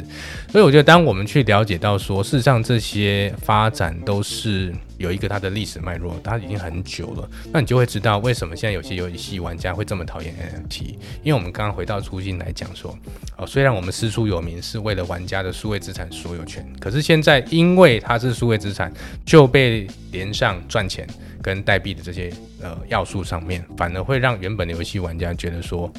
[0.53, 10.83] 所以我觉得，当我们去了解到说，事实上这些发展都是有一个它的历史脉络，它已经很久了，那你就会知道为什么现在有些游戏玩家会这么讨厌 NFT。
[11.23, 12.95] 因为我们刚刚回到初心来讲说，
[13.39, 18.93] 哦，虽然我们师出有名是为了玩家的数位资产所有权，可是现在因为它是数位资产，
[19.25, 21.09] 就被连上赚钱
[21.41, 25.91] 跟代币的这些呃要素上面，反而会让原本的游戏玩家觉得说。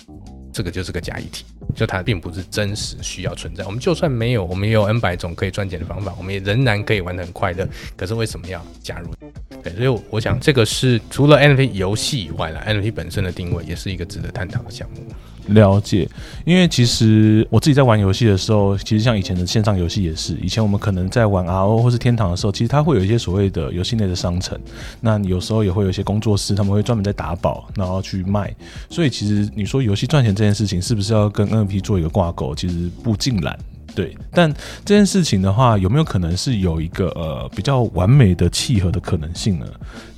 [0.51, 3.65] 这个就是个假议题，就它并不是真实需要存在。
[3.65, 7.67] 我们就算没有，我们也有 N 百种可以赚钱的方法，我们也仍然可以玩得很快乐。
[7.95, 9.13] 可是为什么要加入？
[9.61, 15.03] 对，所以我想这个是除了 NFT 游戏以外啦 n f t 本身的定位也是一个值得探讨的项目。
[15.49, 16.07] 了解，
[16.45, 24.59] 因为其实我自己在玩游戏的时候，其实像以前的线上游戏也是，以前我们可能在玩 RO 或是天堂的时候，其实它会有一些所谓的游戏内的商城，
[25.01, 28.53] 那有时候也会有一些工作室，他们会专门在打宝，然后去卖。
[28.89, 32.53] 所以其实你说游戏赚钱这件事情，是不是要跟 NFT 做一个挂钩？
[32.55, 33.57] 其实不尽然。
[33.99, 34.49] 对，但
[34.85, 39.65] 这件事情的话，有没有可能是有一个呃比较完美的契合的可能性呢？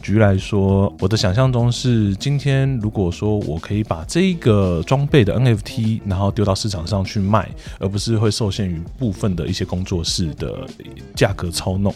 [0.04, 10.68] 举例来说，我的想象中是，今天如果说我可以把这个装备的 NFT，然后丢到市场上去卖，而不是会受限于部分的一些工作室的
[11.16, 11.92] 价格操弄。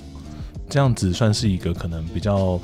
[0.69, 2.59] 这样子算是一个可能比较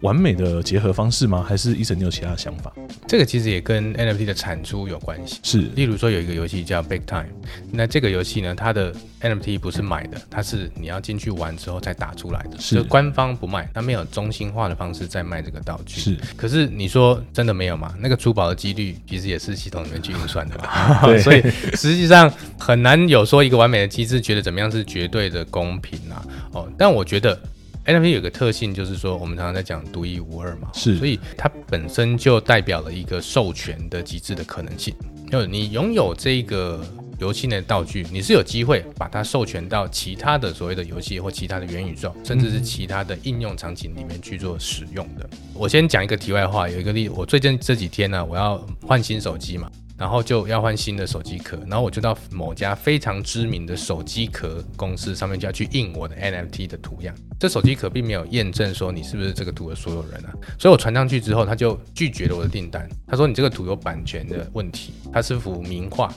[0.00, 1.44] 完美的结合方式吗？
[1.46, 2.72] 还是医生你有其他想法？
[3.06, 5.38] 这个其实也跟 NFT 的产出有关系。
[5.42, 7.26] 是，例如说有一个游戏叫 Big Time，
[7.70, 12.58] 那这个游戏呢，它的 NFT 不是买的，它是你要进去玩之后再打出来的。
[12.58, 16.00] 是，官方不卖，它没有中心化的方式在卖这个道具。
[16.00, 17.94] 是，可是你说真的没有吗？
[18.00, 21.00] 那个珠宝的几率其实也是系统里面去运算的嘛。
[21.06, 21.40] 对，所以
[21.74, 26.24] 实际上很难有说一个完美的机制，觉得怎么样是绝对的公平啊？
[26.54, 27.38] 哦，但我觉得。
[27.86, 34.94] NFT 有个特性，就是说我们常常在讲独一无二嘛，是，所以它本身就代表了一个授权的极致的可能性。
[35.30, 36.82] 就你拥有这个
[37.18, 45.28] 游戏内的道具，你是有机会把它授权到其他的所谓的游戏或其他的元宇宙，甚至是其他的应用场景里面去做使用的。
[45.52, 49.70] 我先讲一个题外话，有一个例，我最近这几天呢，我要换新手机嘛。
[49.96, 57.14] 然后就要换新的手机壳，然后我就到某家非常知名的手机壳公司上面就要去印我的 NFT 的图样。
[57.38, 62.88] 这手机壳并没有验证说你是不是这个图的所有人啊，所以我传上去之后，他就拒绝了我的订单。
[63.06, 66.12] 他说你这个图有版权的问题，它是幅名画。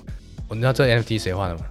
[0.48, 1.62] 我知道这 NFT 谁画的吗？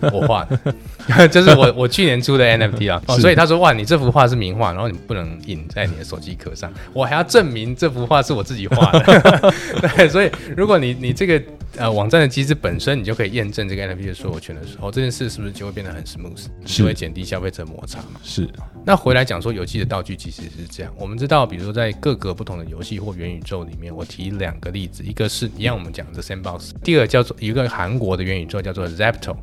[0.12, 3.02] 我画的， 这是我我去年出的 NFT 啊。
[3.18, 9.54] 所以他说哇，你这幅画是名画，然后你不能印在你的手机壳上，我还要证明这幅画是我自己画的。
[9.96, 11.42] 对，所以如果你你这个
[11.76, 18.20] 呃网站的机制本身，你就可以验证这个 NFT 的所有权的时候，这件事是不是就会变得很 smooth，就会减低消费者摩擦嘛？
[18.22, 18.48] 是。
[18.84, 29.36] 那回来讲说游戏的道具其实是这样，我们知道，比如说在各个不同的游戏或元宇宙里面，我提两个例子，一个是一样我们讲的 Sandbox，第二叫做一个韩国的元宇宙叫做 Zapto。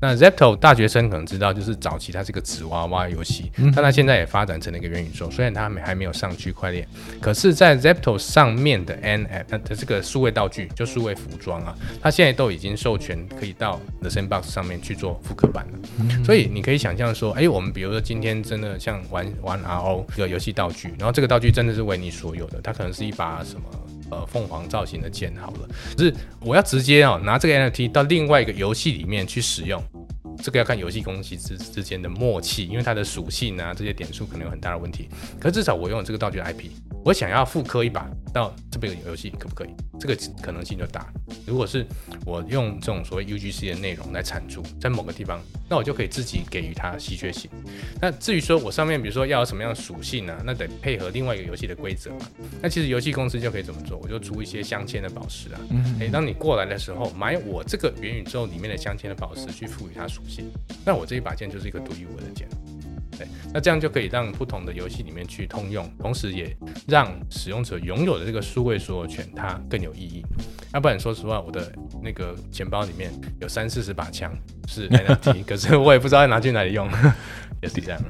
[0.00, 5.30] 那 Zepto 大学生可能知道，就是早期它是个纸娃娃游戏，但它现在也发展成了一个元宇宙。
[5.30, 6.86] 虽然它没还没有上区块链，
[7.20, 16.24] 可是，在 Zepto 上面的 NFT 的这个数位道具，就数位服装啊，它现在都已经授权可以到 The Sandbox 上面去做复刻版了。
[16.24, 23.62] 所以你可以想象说，哎，我们比如说今天真的像玩玩 RO 这个游戏道具，然后这个道具真的是为你所有的，它可能是一把什么
[24.10, 29.82] 呃凤凰造型的剑好了，可是我要直接啊拿这个 NFT 到另外一个游戏里面去使用。
[30.42, 35.08] 这个要看游戏公司之之间的默契，因为它的属性啊这些点数可能有很大的问题。
[35.40, 36.66] 可至少我拥有这个道具 IP，
[37.06, 39.68] 我想要复刻一把到这边的游戏，可不可以？
[40.00, 41.06] 这个可能性就大。
[41.46, 41.86] 如果是
[42.24, 45.40] 我用这种所谓 UGC 的内容来产出在某个地方，
[45.70, 47.48] 那我就可以自己给予它稀缺性。
[48.02, 50.36] 那至于说我上面比如说要有什么样的属性呢？
[50.44, 52.28] 那得配合另外一个游戏的规则嘛。
[52.60, 53.98] 那其实游戏公司就可以怎么做？
[54.02, 55.60] 我就出一些镶嵌的宝石啊。
[56.00, 60.50] 诶，当你过来的时候，买我这个元宇宙里面的镶嵌的宝石去赋予它属性，
[60.84, 62.48] 那我这一把剑就是一个独一无二的剑。
[63.18, 70.24] 对，那这样就可以让不同的游戏里面去通用，同时也让使用者拥有的这个数位所有权它更有意义。
[70.74, 74.32] 要不然说实话，我的那个钱包里面有三四十把枪
[74.68, 76.88] 是 NFT， 可是我也不知道要拿去哪里用。
[77.66, 78.00] 也是这样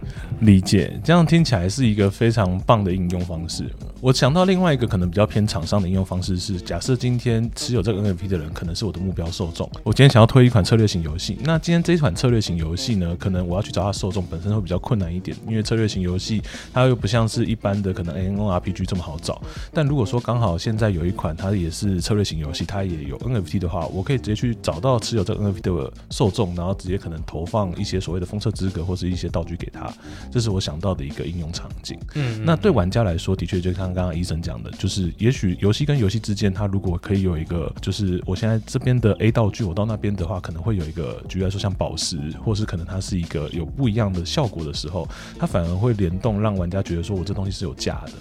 [0.40, 3.64] 理解，这样听起来是一个非常棒的应用方式。
[4.02, 19.40] 我想到另外一个可能比较偏厂商的应用方式是，假设今天持有这个 NFT 的人可能是我的目标受众，我今天想要推一款策略型游戏，那今天这一款策略型游戏呢，可能我要去找它受众本身会比较困难一点，因为策略型游戏它又不像是一般的可能 N O R P G 这么好找。
[19.72, 29.90] 但如果说刚好现在有一款它也是策略型游戏，它也有 NFT 的话，我可以直接去找到持有这个 NFT 的受众，然后直接可能投放一些所谓的封测资格或是一些道具给他。
[30.30, 31.98] 这是我想到的一个应用场景。
[32.14, 48.12] 嗯，那对玩家来说，的确就像刚刚医生讲的，就是也许游戏跟游戏之间，它如果可以有一个，就是我现在这边的 A 道具，我到那边的话，可能会有一个，举例来说像宝石，或是可能它是一个有不一样的效果的时候，它反而会联动，让玩家觉得说我这东西是有价的。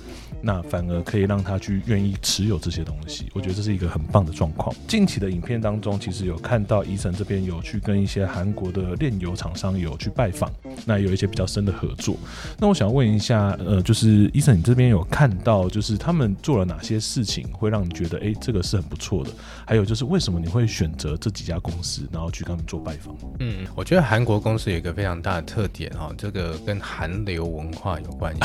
[0.42, 4.76] 那反而可以让他去愿意持有这些东西，我觉得这是一个很棒的状况。
[4.88, 10.52] 近期的影片当中，其实有看到伊森这边有去跟一些韩国的炼油厂商有去拜访，
[10.86, 12.16] 那有一些比较深的合作。
[12.60, 19.32] 那我想问一下，呃，就是伊森，你这边有看到就是他们做了哪些事情，会让你觉得哎，这个是很不错的？
[19.66, 23.16] 还有就是为什么你会选择这几家公司，然后去跟他们做拜访？
[23.40, 28.42] 嗯，我觉得韩国公司有一个非常大的特点哈，这个跟韩流文化有关系，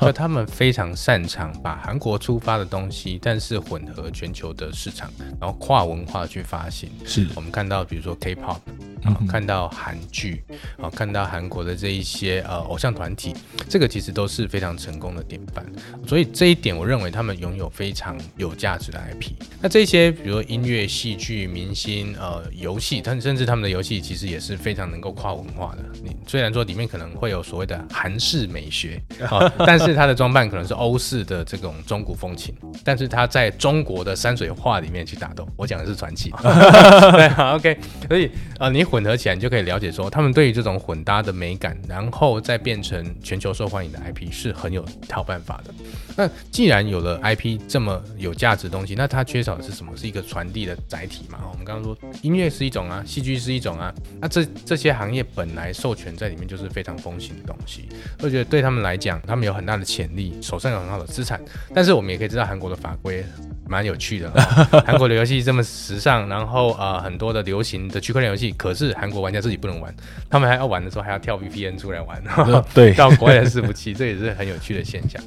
[0.06, 1.31] 就他们非常擅长。
[1.32, 5.10] 场把韩国出发的东西，但是混合全球的市场，
[5.40, 6.90] 然后跨文化去发行。
[7.06, 8.58] 是我们看到，比如说 K-pop
[9.04, 9.16] 啊。
[9.28, 10.42] 看到韩剧，
[10.80, 13.34] 啊，看到韩国的这一些呃偶像团体，
[13.68, 15.64] 这个其实都是非常成功的典范。
[16.06, 19.32] 所以这一点，我认为他们拥有非常有价值的 IP。
[19.60, 25.84] 那这些，比如音乐、戏剧、明星、呃游戏，他甚至他们的游戏其实也是非常能够跨文化的。
[26.04, 32.54] 你虽然说里面可能会有所谓的韩式美学啊， 但是它的装扮可能是欧式的这种中古风情，
[32.84, 35.48] 但是它在中国的山水画里面去打斗。
[35.56, 36.30] 我讲的是传奇。
[37.12, 37.78] 对，OK。
[38.06, 38.82] 所以呃，你。
[38.92, 45.72] 混合起来，你就可以了解说，他们对于这种混搭的美感，然后再变成全球受欢迎的 IP，是很有一套办法的。
[46.14, 49.96] 那既然有了 IP 这么有价值的东西，那它缺少的是什么？
[49.96, 51.38] 是一个传递的载体嘛？
[51.50, 61.40] 我们刚刚说音乐是一种啊，戏剧是一种啊，那这这些行业本来授权在里面就是非常风行的东西，我觉得对他们来讲，他们有很大的潜力，手上有很好的资产。
[61.74, 63.24] 但是我们也可以知道，韩国的法规
[63.68, 64.30] 蛮有趣的，
[64.84, 69.94] 韩国的游戏这么时尚，然后啊很多的流行的区块链游戏，可是韩国玩家自己不能玩，
[70.28, 72.20] 他们还要玩的时候还要跳 VPN 出来玩，
[72.74, 75.22] 对，到国外的伺服器，这也是很有趣的现象。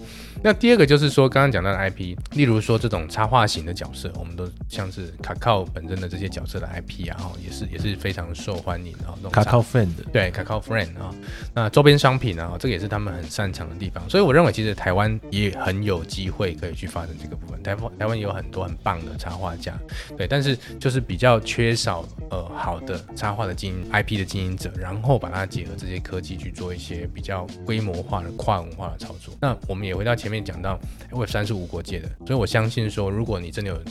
[0.46, 9.30] 那第二个就是说，刚刚讲到的 IP，例如说这种插画型的角色，我们都像是卡靠本身的这些角色的 IP 啊，也是也是非常受欢迎的。
[9.32, 11.12] 卡靠 friend 对卡靠 friend 啊，
[11.52, 14.08] 那周边商品啊，这个也是他们很擅长的地方。
[14.08, 17.64] 所以我认为，其实台湾也很有机会可以去发展这个部分。
[17.64, 19.76] 台湾台湾有很多很棒的插画家，
[20.16, 29.34] 对，但是就是比较缺少呃好的插画的经营 IP 的经营者，然后把它结合这些科技去做一些比较规模化的跨文化的操作。
[29.42, 30.35] 那我们也回到前面。
[30.44, 30.80] 讲到
[31.12, 33.82] Web 三是无国界的，所以我相信说，如果你真的有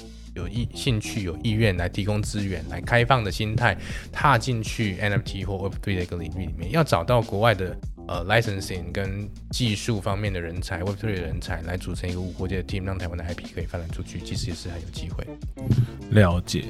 [0.43, 3.77] 有意兴趣、有意愿来提供资源、来开放的心态，
[4.13, 7.77] 踏进去 NFT 或 Web 三的一个领域里面，要找到国外的。
[8.07, 15.27] 呃，licensing 跟技术方面的人才，Web3 的人才来组成一个无国界的 team，让台湾的 IP 可以发展出去，其实也是很有机会。
[16.11, 16.65] 了解，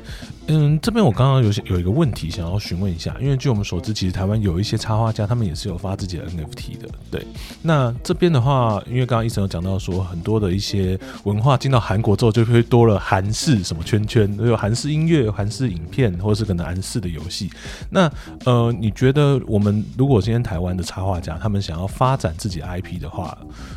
[0.47, 6.89] 嗯，这边我刚刚有有一个问题想要询问一下，因为据我们所知，其实台湾有一些插画家，他们也是有发自己的 NFT 的。
[7.11, 7.27] 对，
[7.63, 17.51] 那这边的话，因为刚刚医生有讲到说，很多的一些文化进到韩国之后，就会多了韩式什么圈圈，有韩式音乐、韩式影片，或者是可能韩式的游戏。
[17.91, 18.11] 那
[18.45, 23.37] 呃，你觉得我们如果今天台湾的插画讲他们想要发展自己 IP 的话，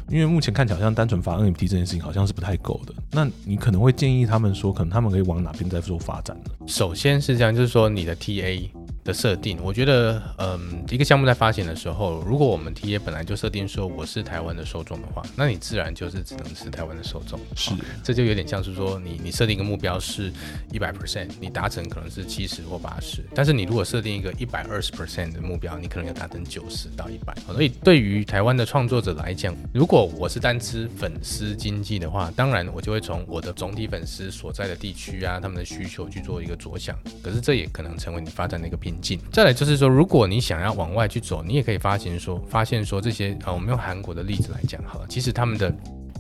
[0.09, 2.93] 因为目前看起来好像单纯发 NFT 这件事情好像是不太够的。
[3.11, 6.51] 那你可能会建议他们说，可能他们可以往哪边再做发展呢？
[6.67, 8.69] 首先是这样，就是说你的 TA
[9.07, 17.39] 的设定，我觉得，嗯，一个项目在发行的时候，如果我们 T A 本来就设定说我是台湾的受众的话，那你自然就是只能是台湾的受众。
[17.55, 17.71] 是，
[18.03, 20.29] 这就有点像是说，你你设定一个目标是
[20.73, 27.33] 一百 percent，你达成可能是七十或八十，但是你如果设定一个一百二十 percent 的目标，你可能要达成九十到一百。
[27.45, 36.93] 所以对于台湾的创作者来讲，如果我是单吃粉丝经济的话，当然我就会从我的总体粉丝所在的地区啊，他们的需求去做一个着想。
[37.23, 39.19] 可是这也可能成为你发展的一个瓶颈。
[39.31, 45.73] 再来就是说，如果你想要往外去走，你也可以发现说，发现说这些啊，我们用韩国的例子来讲好了，其实他们的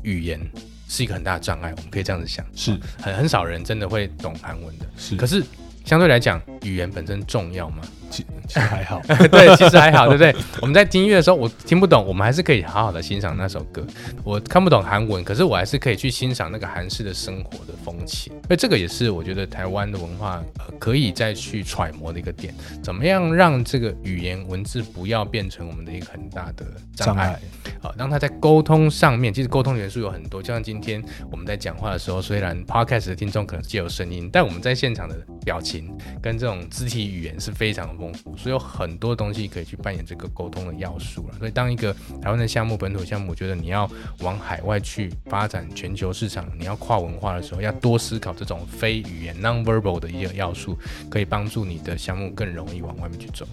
[0.03, 0.39] 语言
[0.87, 1.73] 是一个很大的障碍。
[1.75, 4.85] 我们可以这样子想，是很很少人真的会懂韩文的。
[4.97, 5.43] 是，可是
[5.85, 7.81] 相对来讲，语言本身重要吗？
[8.09, 9.01] 其其实 还好，
[9.31, 10.33] 对，其实还好，对不对？
[10.61, 13.85] 我们在听音乐的时候，我听不懂，我们还是可以好好的欣赏那首歌。
[14.23, 18.31] 我看不懂韩文，可是我还是可以去欣赏那个韩式的生活的风情。
[18.47, 22.53] 所以这个也是我觉得台湾的文化呃可以再去揣摩的一个点。
[22.81, 27.37] 怎么样让这个语言文字不要变成我们的一个很大的障碍？
[27.81, 30.41] 好，让他在沟通上面，其实沟通元素有很多。
[30.41, 37.96] 就像今天我们在讲话的时候，虽然 podcast 的听众可能借有声音，但我们在现场的表情跟这种肢体语言是非常。
[37.97, 41.35] 丰富，所以有很多东西可以去扮演这个沟通的要素了。
[41.39, 43.89] 所以，当一个台湾的项目、本土项目，我觉得你要
[44.19, 50.77] 往海外去发展全球市场，你要跨文化的时候，要多思考这种非语言 （non-verbal） 的一个要素，
[51.09, 53.45] 可以帮助你的项目更容易往外面去走。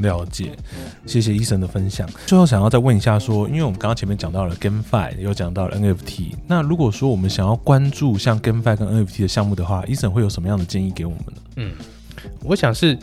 [0.00, 0.50] 了解，
[1.06, 2.08] 谢谢医生的分享。
[2.26, 11.32] 最后，想要再问一下，说，因为我们刚刚前面讲到了 GameFi，又讲到了 NFT，那如果说我们想要关注像 GameFi 跟 NFT 的项目的话，医生会有什么样的建议给我们呢？
[11.56, 11.72] 嗯，
[12.42, 12.98] 我想是。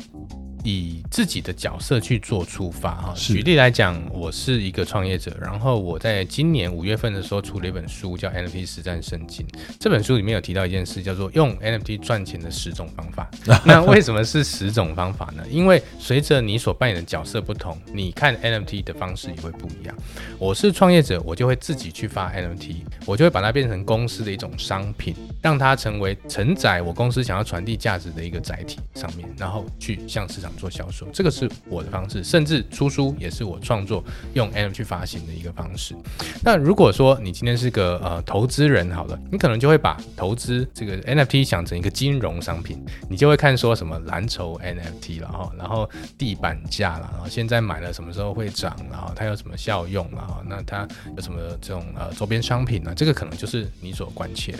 [0.63, 9.45] 以自己的角色去做出发哈，举例来讲，我是一个创业者，然后我在今年五月份的时候出了一本书，叫《NFT 实战圣经》。
[9.79, 13.29] 这本书里面有提到一件事，叫做用 NFT 赚钱的十种方法。
[13.65, 15.43] 那为什么是十种方法呢？
[15.49, 19.95] 因为随着你所扮演的角色不同，你看 NFT 的方式也会不一样。
[20.37, 30.50] 我是创业者，我就会自己去发 NFT，我就会把它变成公司的一种商品，让它成为承载我公司想要传递价值的一个载体上面，然后去向市场。
[30.57, 35.95] 做销售，这个是我的方式，甚至出书也是我创作用 NFT 去发行的一个方式。
[36.43, 52.93] 那如果说你今天是个呃投资人，好了，你可能就会把投资这个 NFT 想成一个金融商品，你就会看说什么蓝筹 NFT 了哈，然后地板价了，然后现在买了什么时候会涨，然后它有什么效用了，那它有什么这种呃周边商品呢？
[52.95, 54.59] 这个可能就是你所关切的。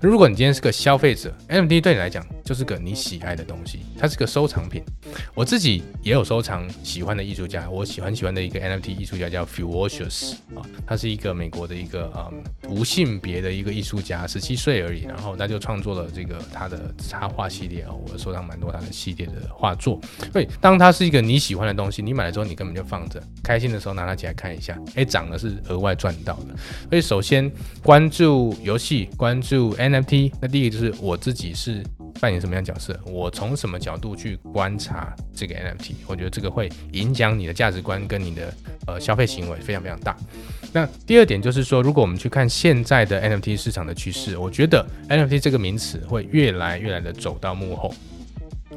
[0.00, 4.82] 如果你今天是个消费者，NFT 对你来讲就是个你喜爱的东西，它是个收藏品。
[5.34, 20.00] 我自己也有收藏喜欢的艺术家，我喜欢喜欢的一个 NFT 艺术家叫 f u o c i o u s 啊，他是一个美国的一个嗯无性别的一个艺术家，十七岁而已，然后他就创作了这个他的插画系列啊，我收藏蛮多他的系列的画作。
[20.32, 26.56] 所以当它是一个你喜欢的东西，你买了之后你根本就放着，开心的时候拿它起来看一下，哎，涨了是额外赚到的。
[26.88, 27.50] 所以首先
[27.82, 29.70] 关注游戏，关注。
[29.80, 31.82] NFT，那第一个就是我自己是
[32.20, 38.54] 扮演什么样角色，我从什么角度去观察这个 NFT，我觉得这个会影响你的价值观跟你的
[38.86, 40.16] 呃消费行为非常非常大。
[40.72, 47.94] 那第二点就是说，如果我们去看现在的 NFT 市场的趋势，我觉得 NFT 这个名词会越来越来的走到幕后。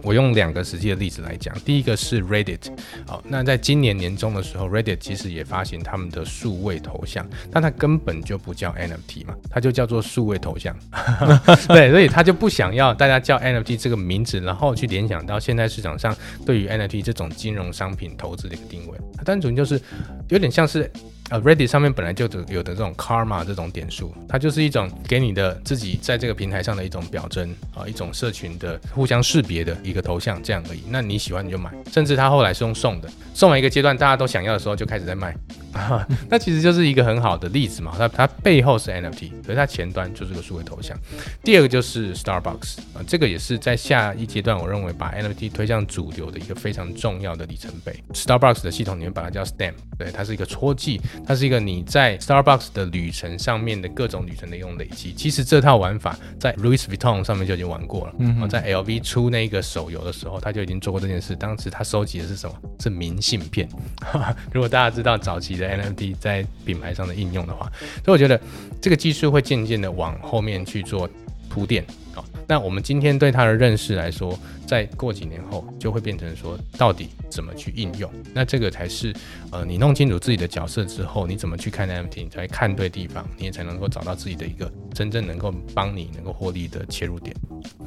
[0.04, 2.60] 我用两个实际的例子来讲，第一个是 Reddit，
[3.08, 10.76] 好，那在今年年中的时候，Reddit 其实也发行他们的数位头像，但它根本就不叫 NFT 嘛，它就叫做数位头像，
[11.70, 19.82] 对，所以他就不想要大家叫 NFT 这个名字，然后去联想到现在市场上对于 NFT 这种金融商品投资的一个定位，它单纯就是
[20.28, 20.92] 有点像是。
[21.30, 30.84] 呃，Ready 上面本来就有的这种 Karma 这种点数，它就是一种给你的自己在这个平台上的一种表征啊，一种社群的互相识别的一个头像这样而已。
[30.90, 35.36] 那你喜欢你就买，甚至它后来是用送的，送完一个阶段大家都想要的时候就开始在卖。
[36.30, 40.98] 那其实就是一个很好的例子嘛，它它背后是 NFT，可是它前端就是个数位头像。
[41.44, 47.94] 第二个就是 Starbucks 啊，这个也是在下一阶段，我认为把 NFT 推向主流的一个非常重要的里程碑。
[48.14, 55.12] Starbucks 的系统里面把它叫 Stamp，对，它是一个戳记，它是一个你在 Starbucks 的旅程上面的各种旅程的一种累积。
[55.14, 61.36] 其实这套玩法在 Louis Vuitton 上面就已经玩过了，嗯，在 LV 出那个手游的时候，他就已经做过这件事。
[61.36, 62.56] 当时他收集的是什么？
[62.80, 63.68] 是明信片。
[64.54, 65.63] 如果大家知道早期的。
[65.68, 67.72] NFT 在品牌上的应用的话，
[68.04, 68.40] 所以我觉得
[68.82, 71.10] 这个技术会渐渐的往后面去做
[71.50, 71.86] 铺垫。
[72.14, 74.38] 好，那我们今天对它的认识来说，
[74.68, 78.10] 再过几年后就会变成说，到底怎么去应用？
[78.34, 79.14] 那这个才是
[79.52, 87.36] 呃，你弄清楚自己的角色之后，你怎么去看 NFT，你才看对地方，你也才能够找到自己的一个真正能够帮你能够获利的切入点。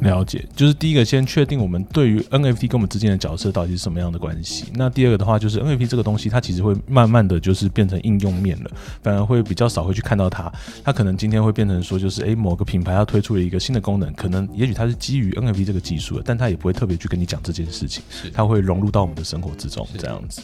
[0.00, 4.66] 了解，就是第一个先确定我们对于 NFT 跟我们之间的角色到底是什么样的关系。
[4.74, 8.70] 那第二个的话，就是 NFT 这个东西，它其实会慢慢的就是变成应用面了，
[9.02, 10.52] 反而会比较少会去看到它。
[10.82, 20.40] 它可能今天会变成说，就是诶某个品牌它推出了一个新的功能，可能也许它是基于 NFT 这个技术的，但它也不会特别去跟你讲这件事情，是它会融入到我们的生活之中，这样子。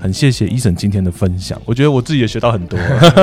[0.00, 2.78] 很谢谢医生今天的分享，我觉得我自己也学到很多。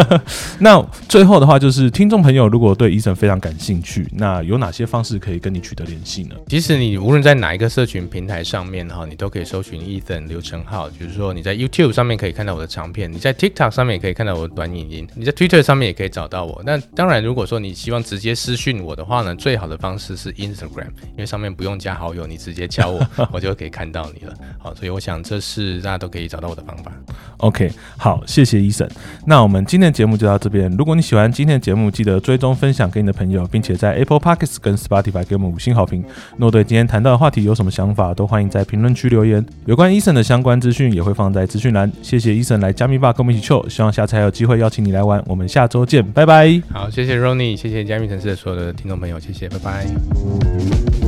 [0.60, 6.36] 那最后的话，就是听众朋友如果对医生非常感兴趣，那有哪些方式可以跟你取得联系呢？
[6.48, 10.90] 其实你无论在哪一个社群平台上面哈，你都可以搜寻 Ethan 刘成浩。
[10.90, 16.62] 比如说你在 YouTube 上面可以看到我的长片，你在 TikTok 上面也可以看到我的短影音，你在 Twitter 上面也可以找到我。
[16.66, 23.00] 那当然，如果说你希望直接私讯我的话呢，最好的方式是 Instagram，因为上面不用加好友，你直接加我，
[23.32, 24.34] 我就可以看到你了。
[24.58, 26.92] 好，所以我想这是大家都可以找到我的方法。
[27.38, 28.90] OK，好，谢谢医生。
[29.28, 30.72] 那我们今天的节目就到这边。
[30.76, 36.04] 如果你喜欢今天的节目，记得追踪分享给你的朋友，并且在 Apple Podcasts 跟 Spotify 给我们五星好评。
[36.38, 39.46] 若对今天谈到的话题有什么想法，都欢迎在评论区留言。
[39.66, 41.92] 有关医生的相关资讯也会放在资讯栏。
[42.02, 45.22] 谢谢医生来加密吧跟我们一起 chill，希望下次还有机会邀请你来玩。
[45.28, 46.60] 我们下周见，拜拜。
[46.72, 49.75] 好，谢谢 Ronnie，谢谢加密城市的所有的听众朋友，谢谢，拜拜。
[49.76, 51.05] Bye.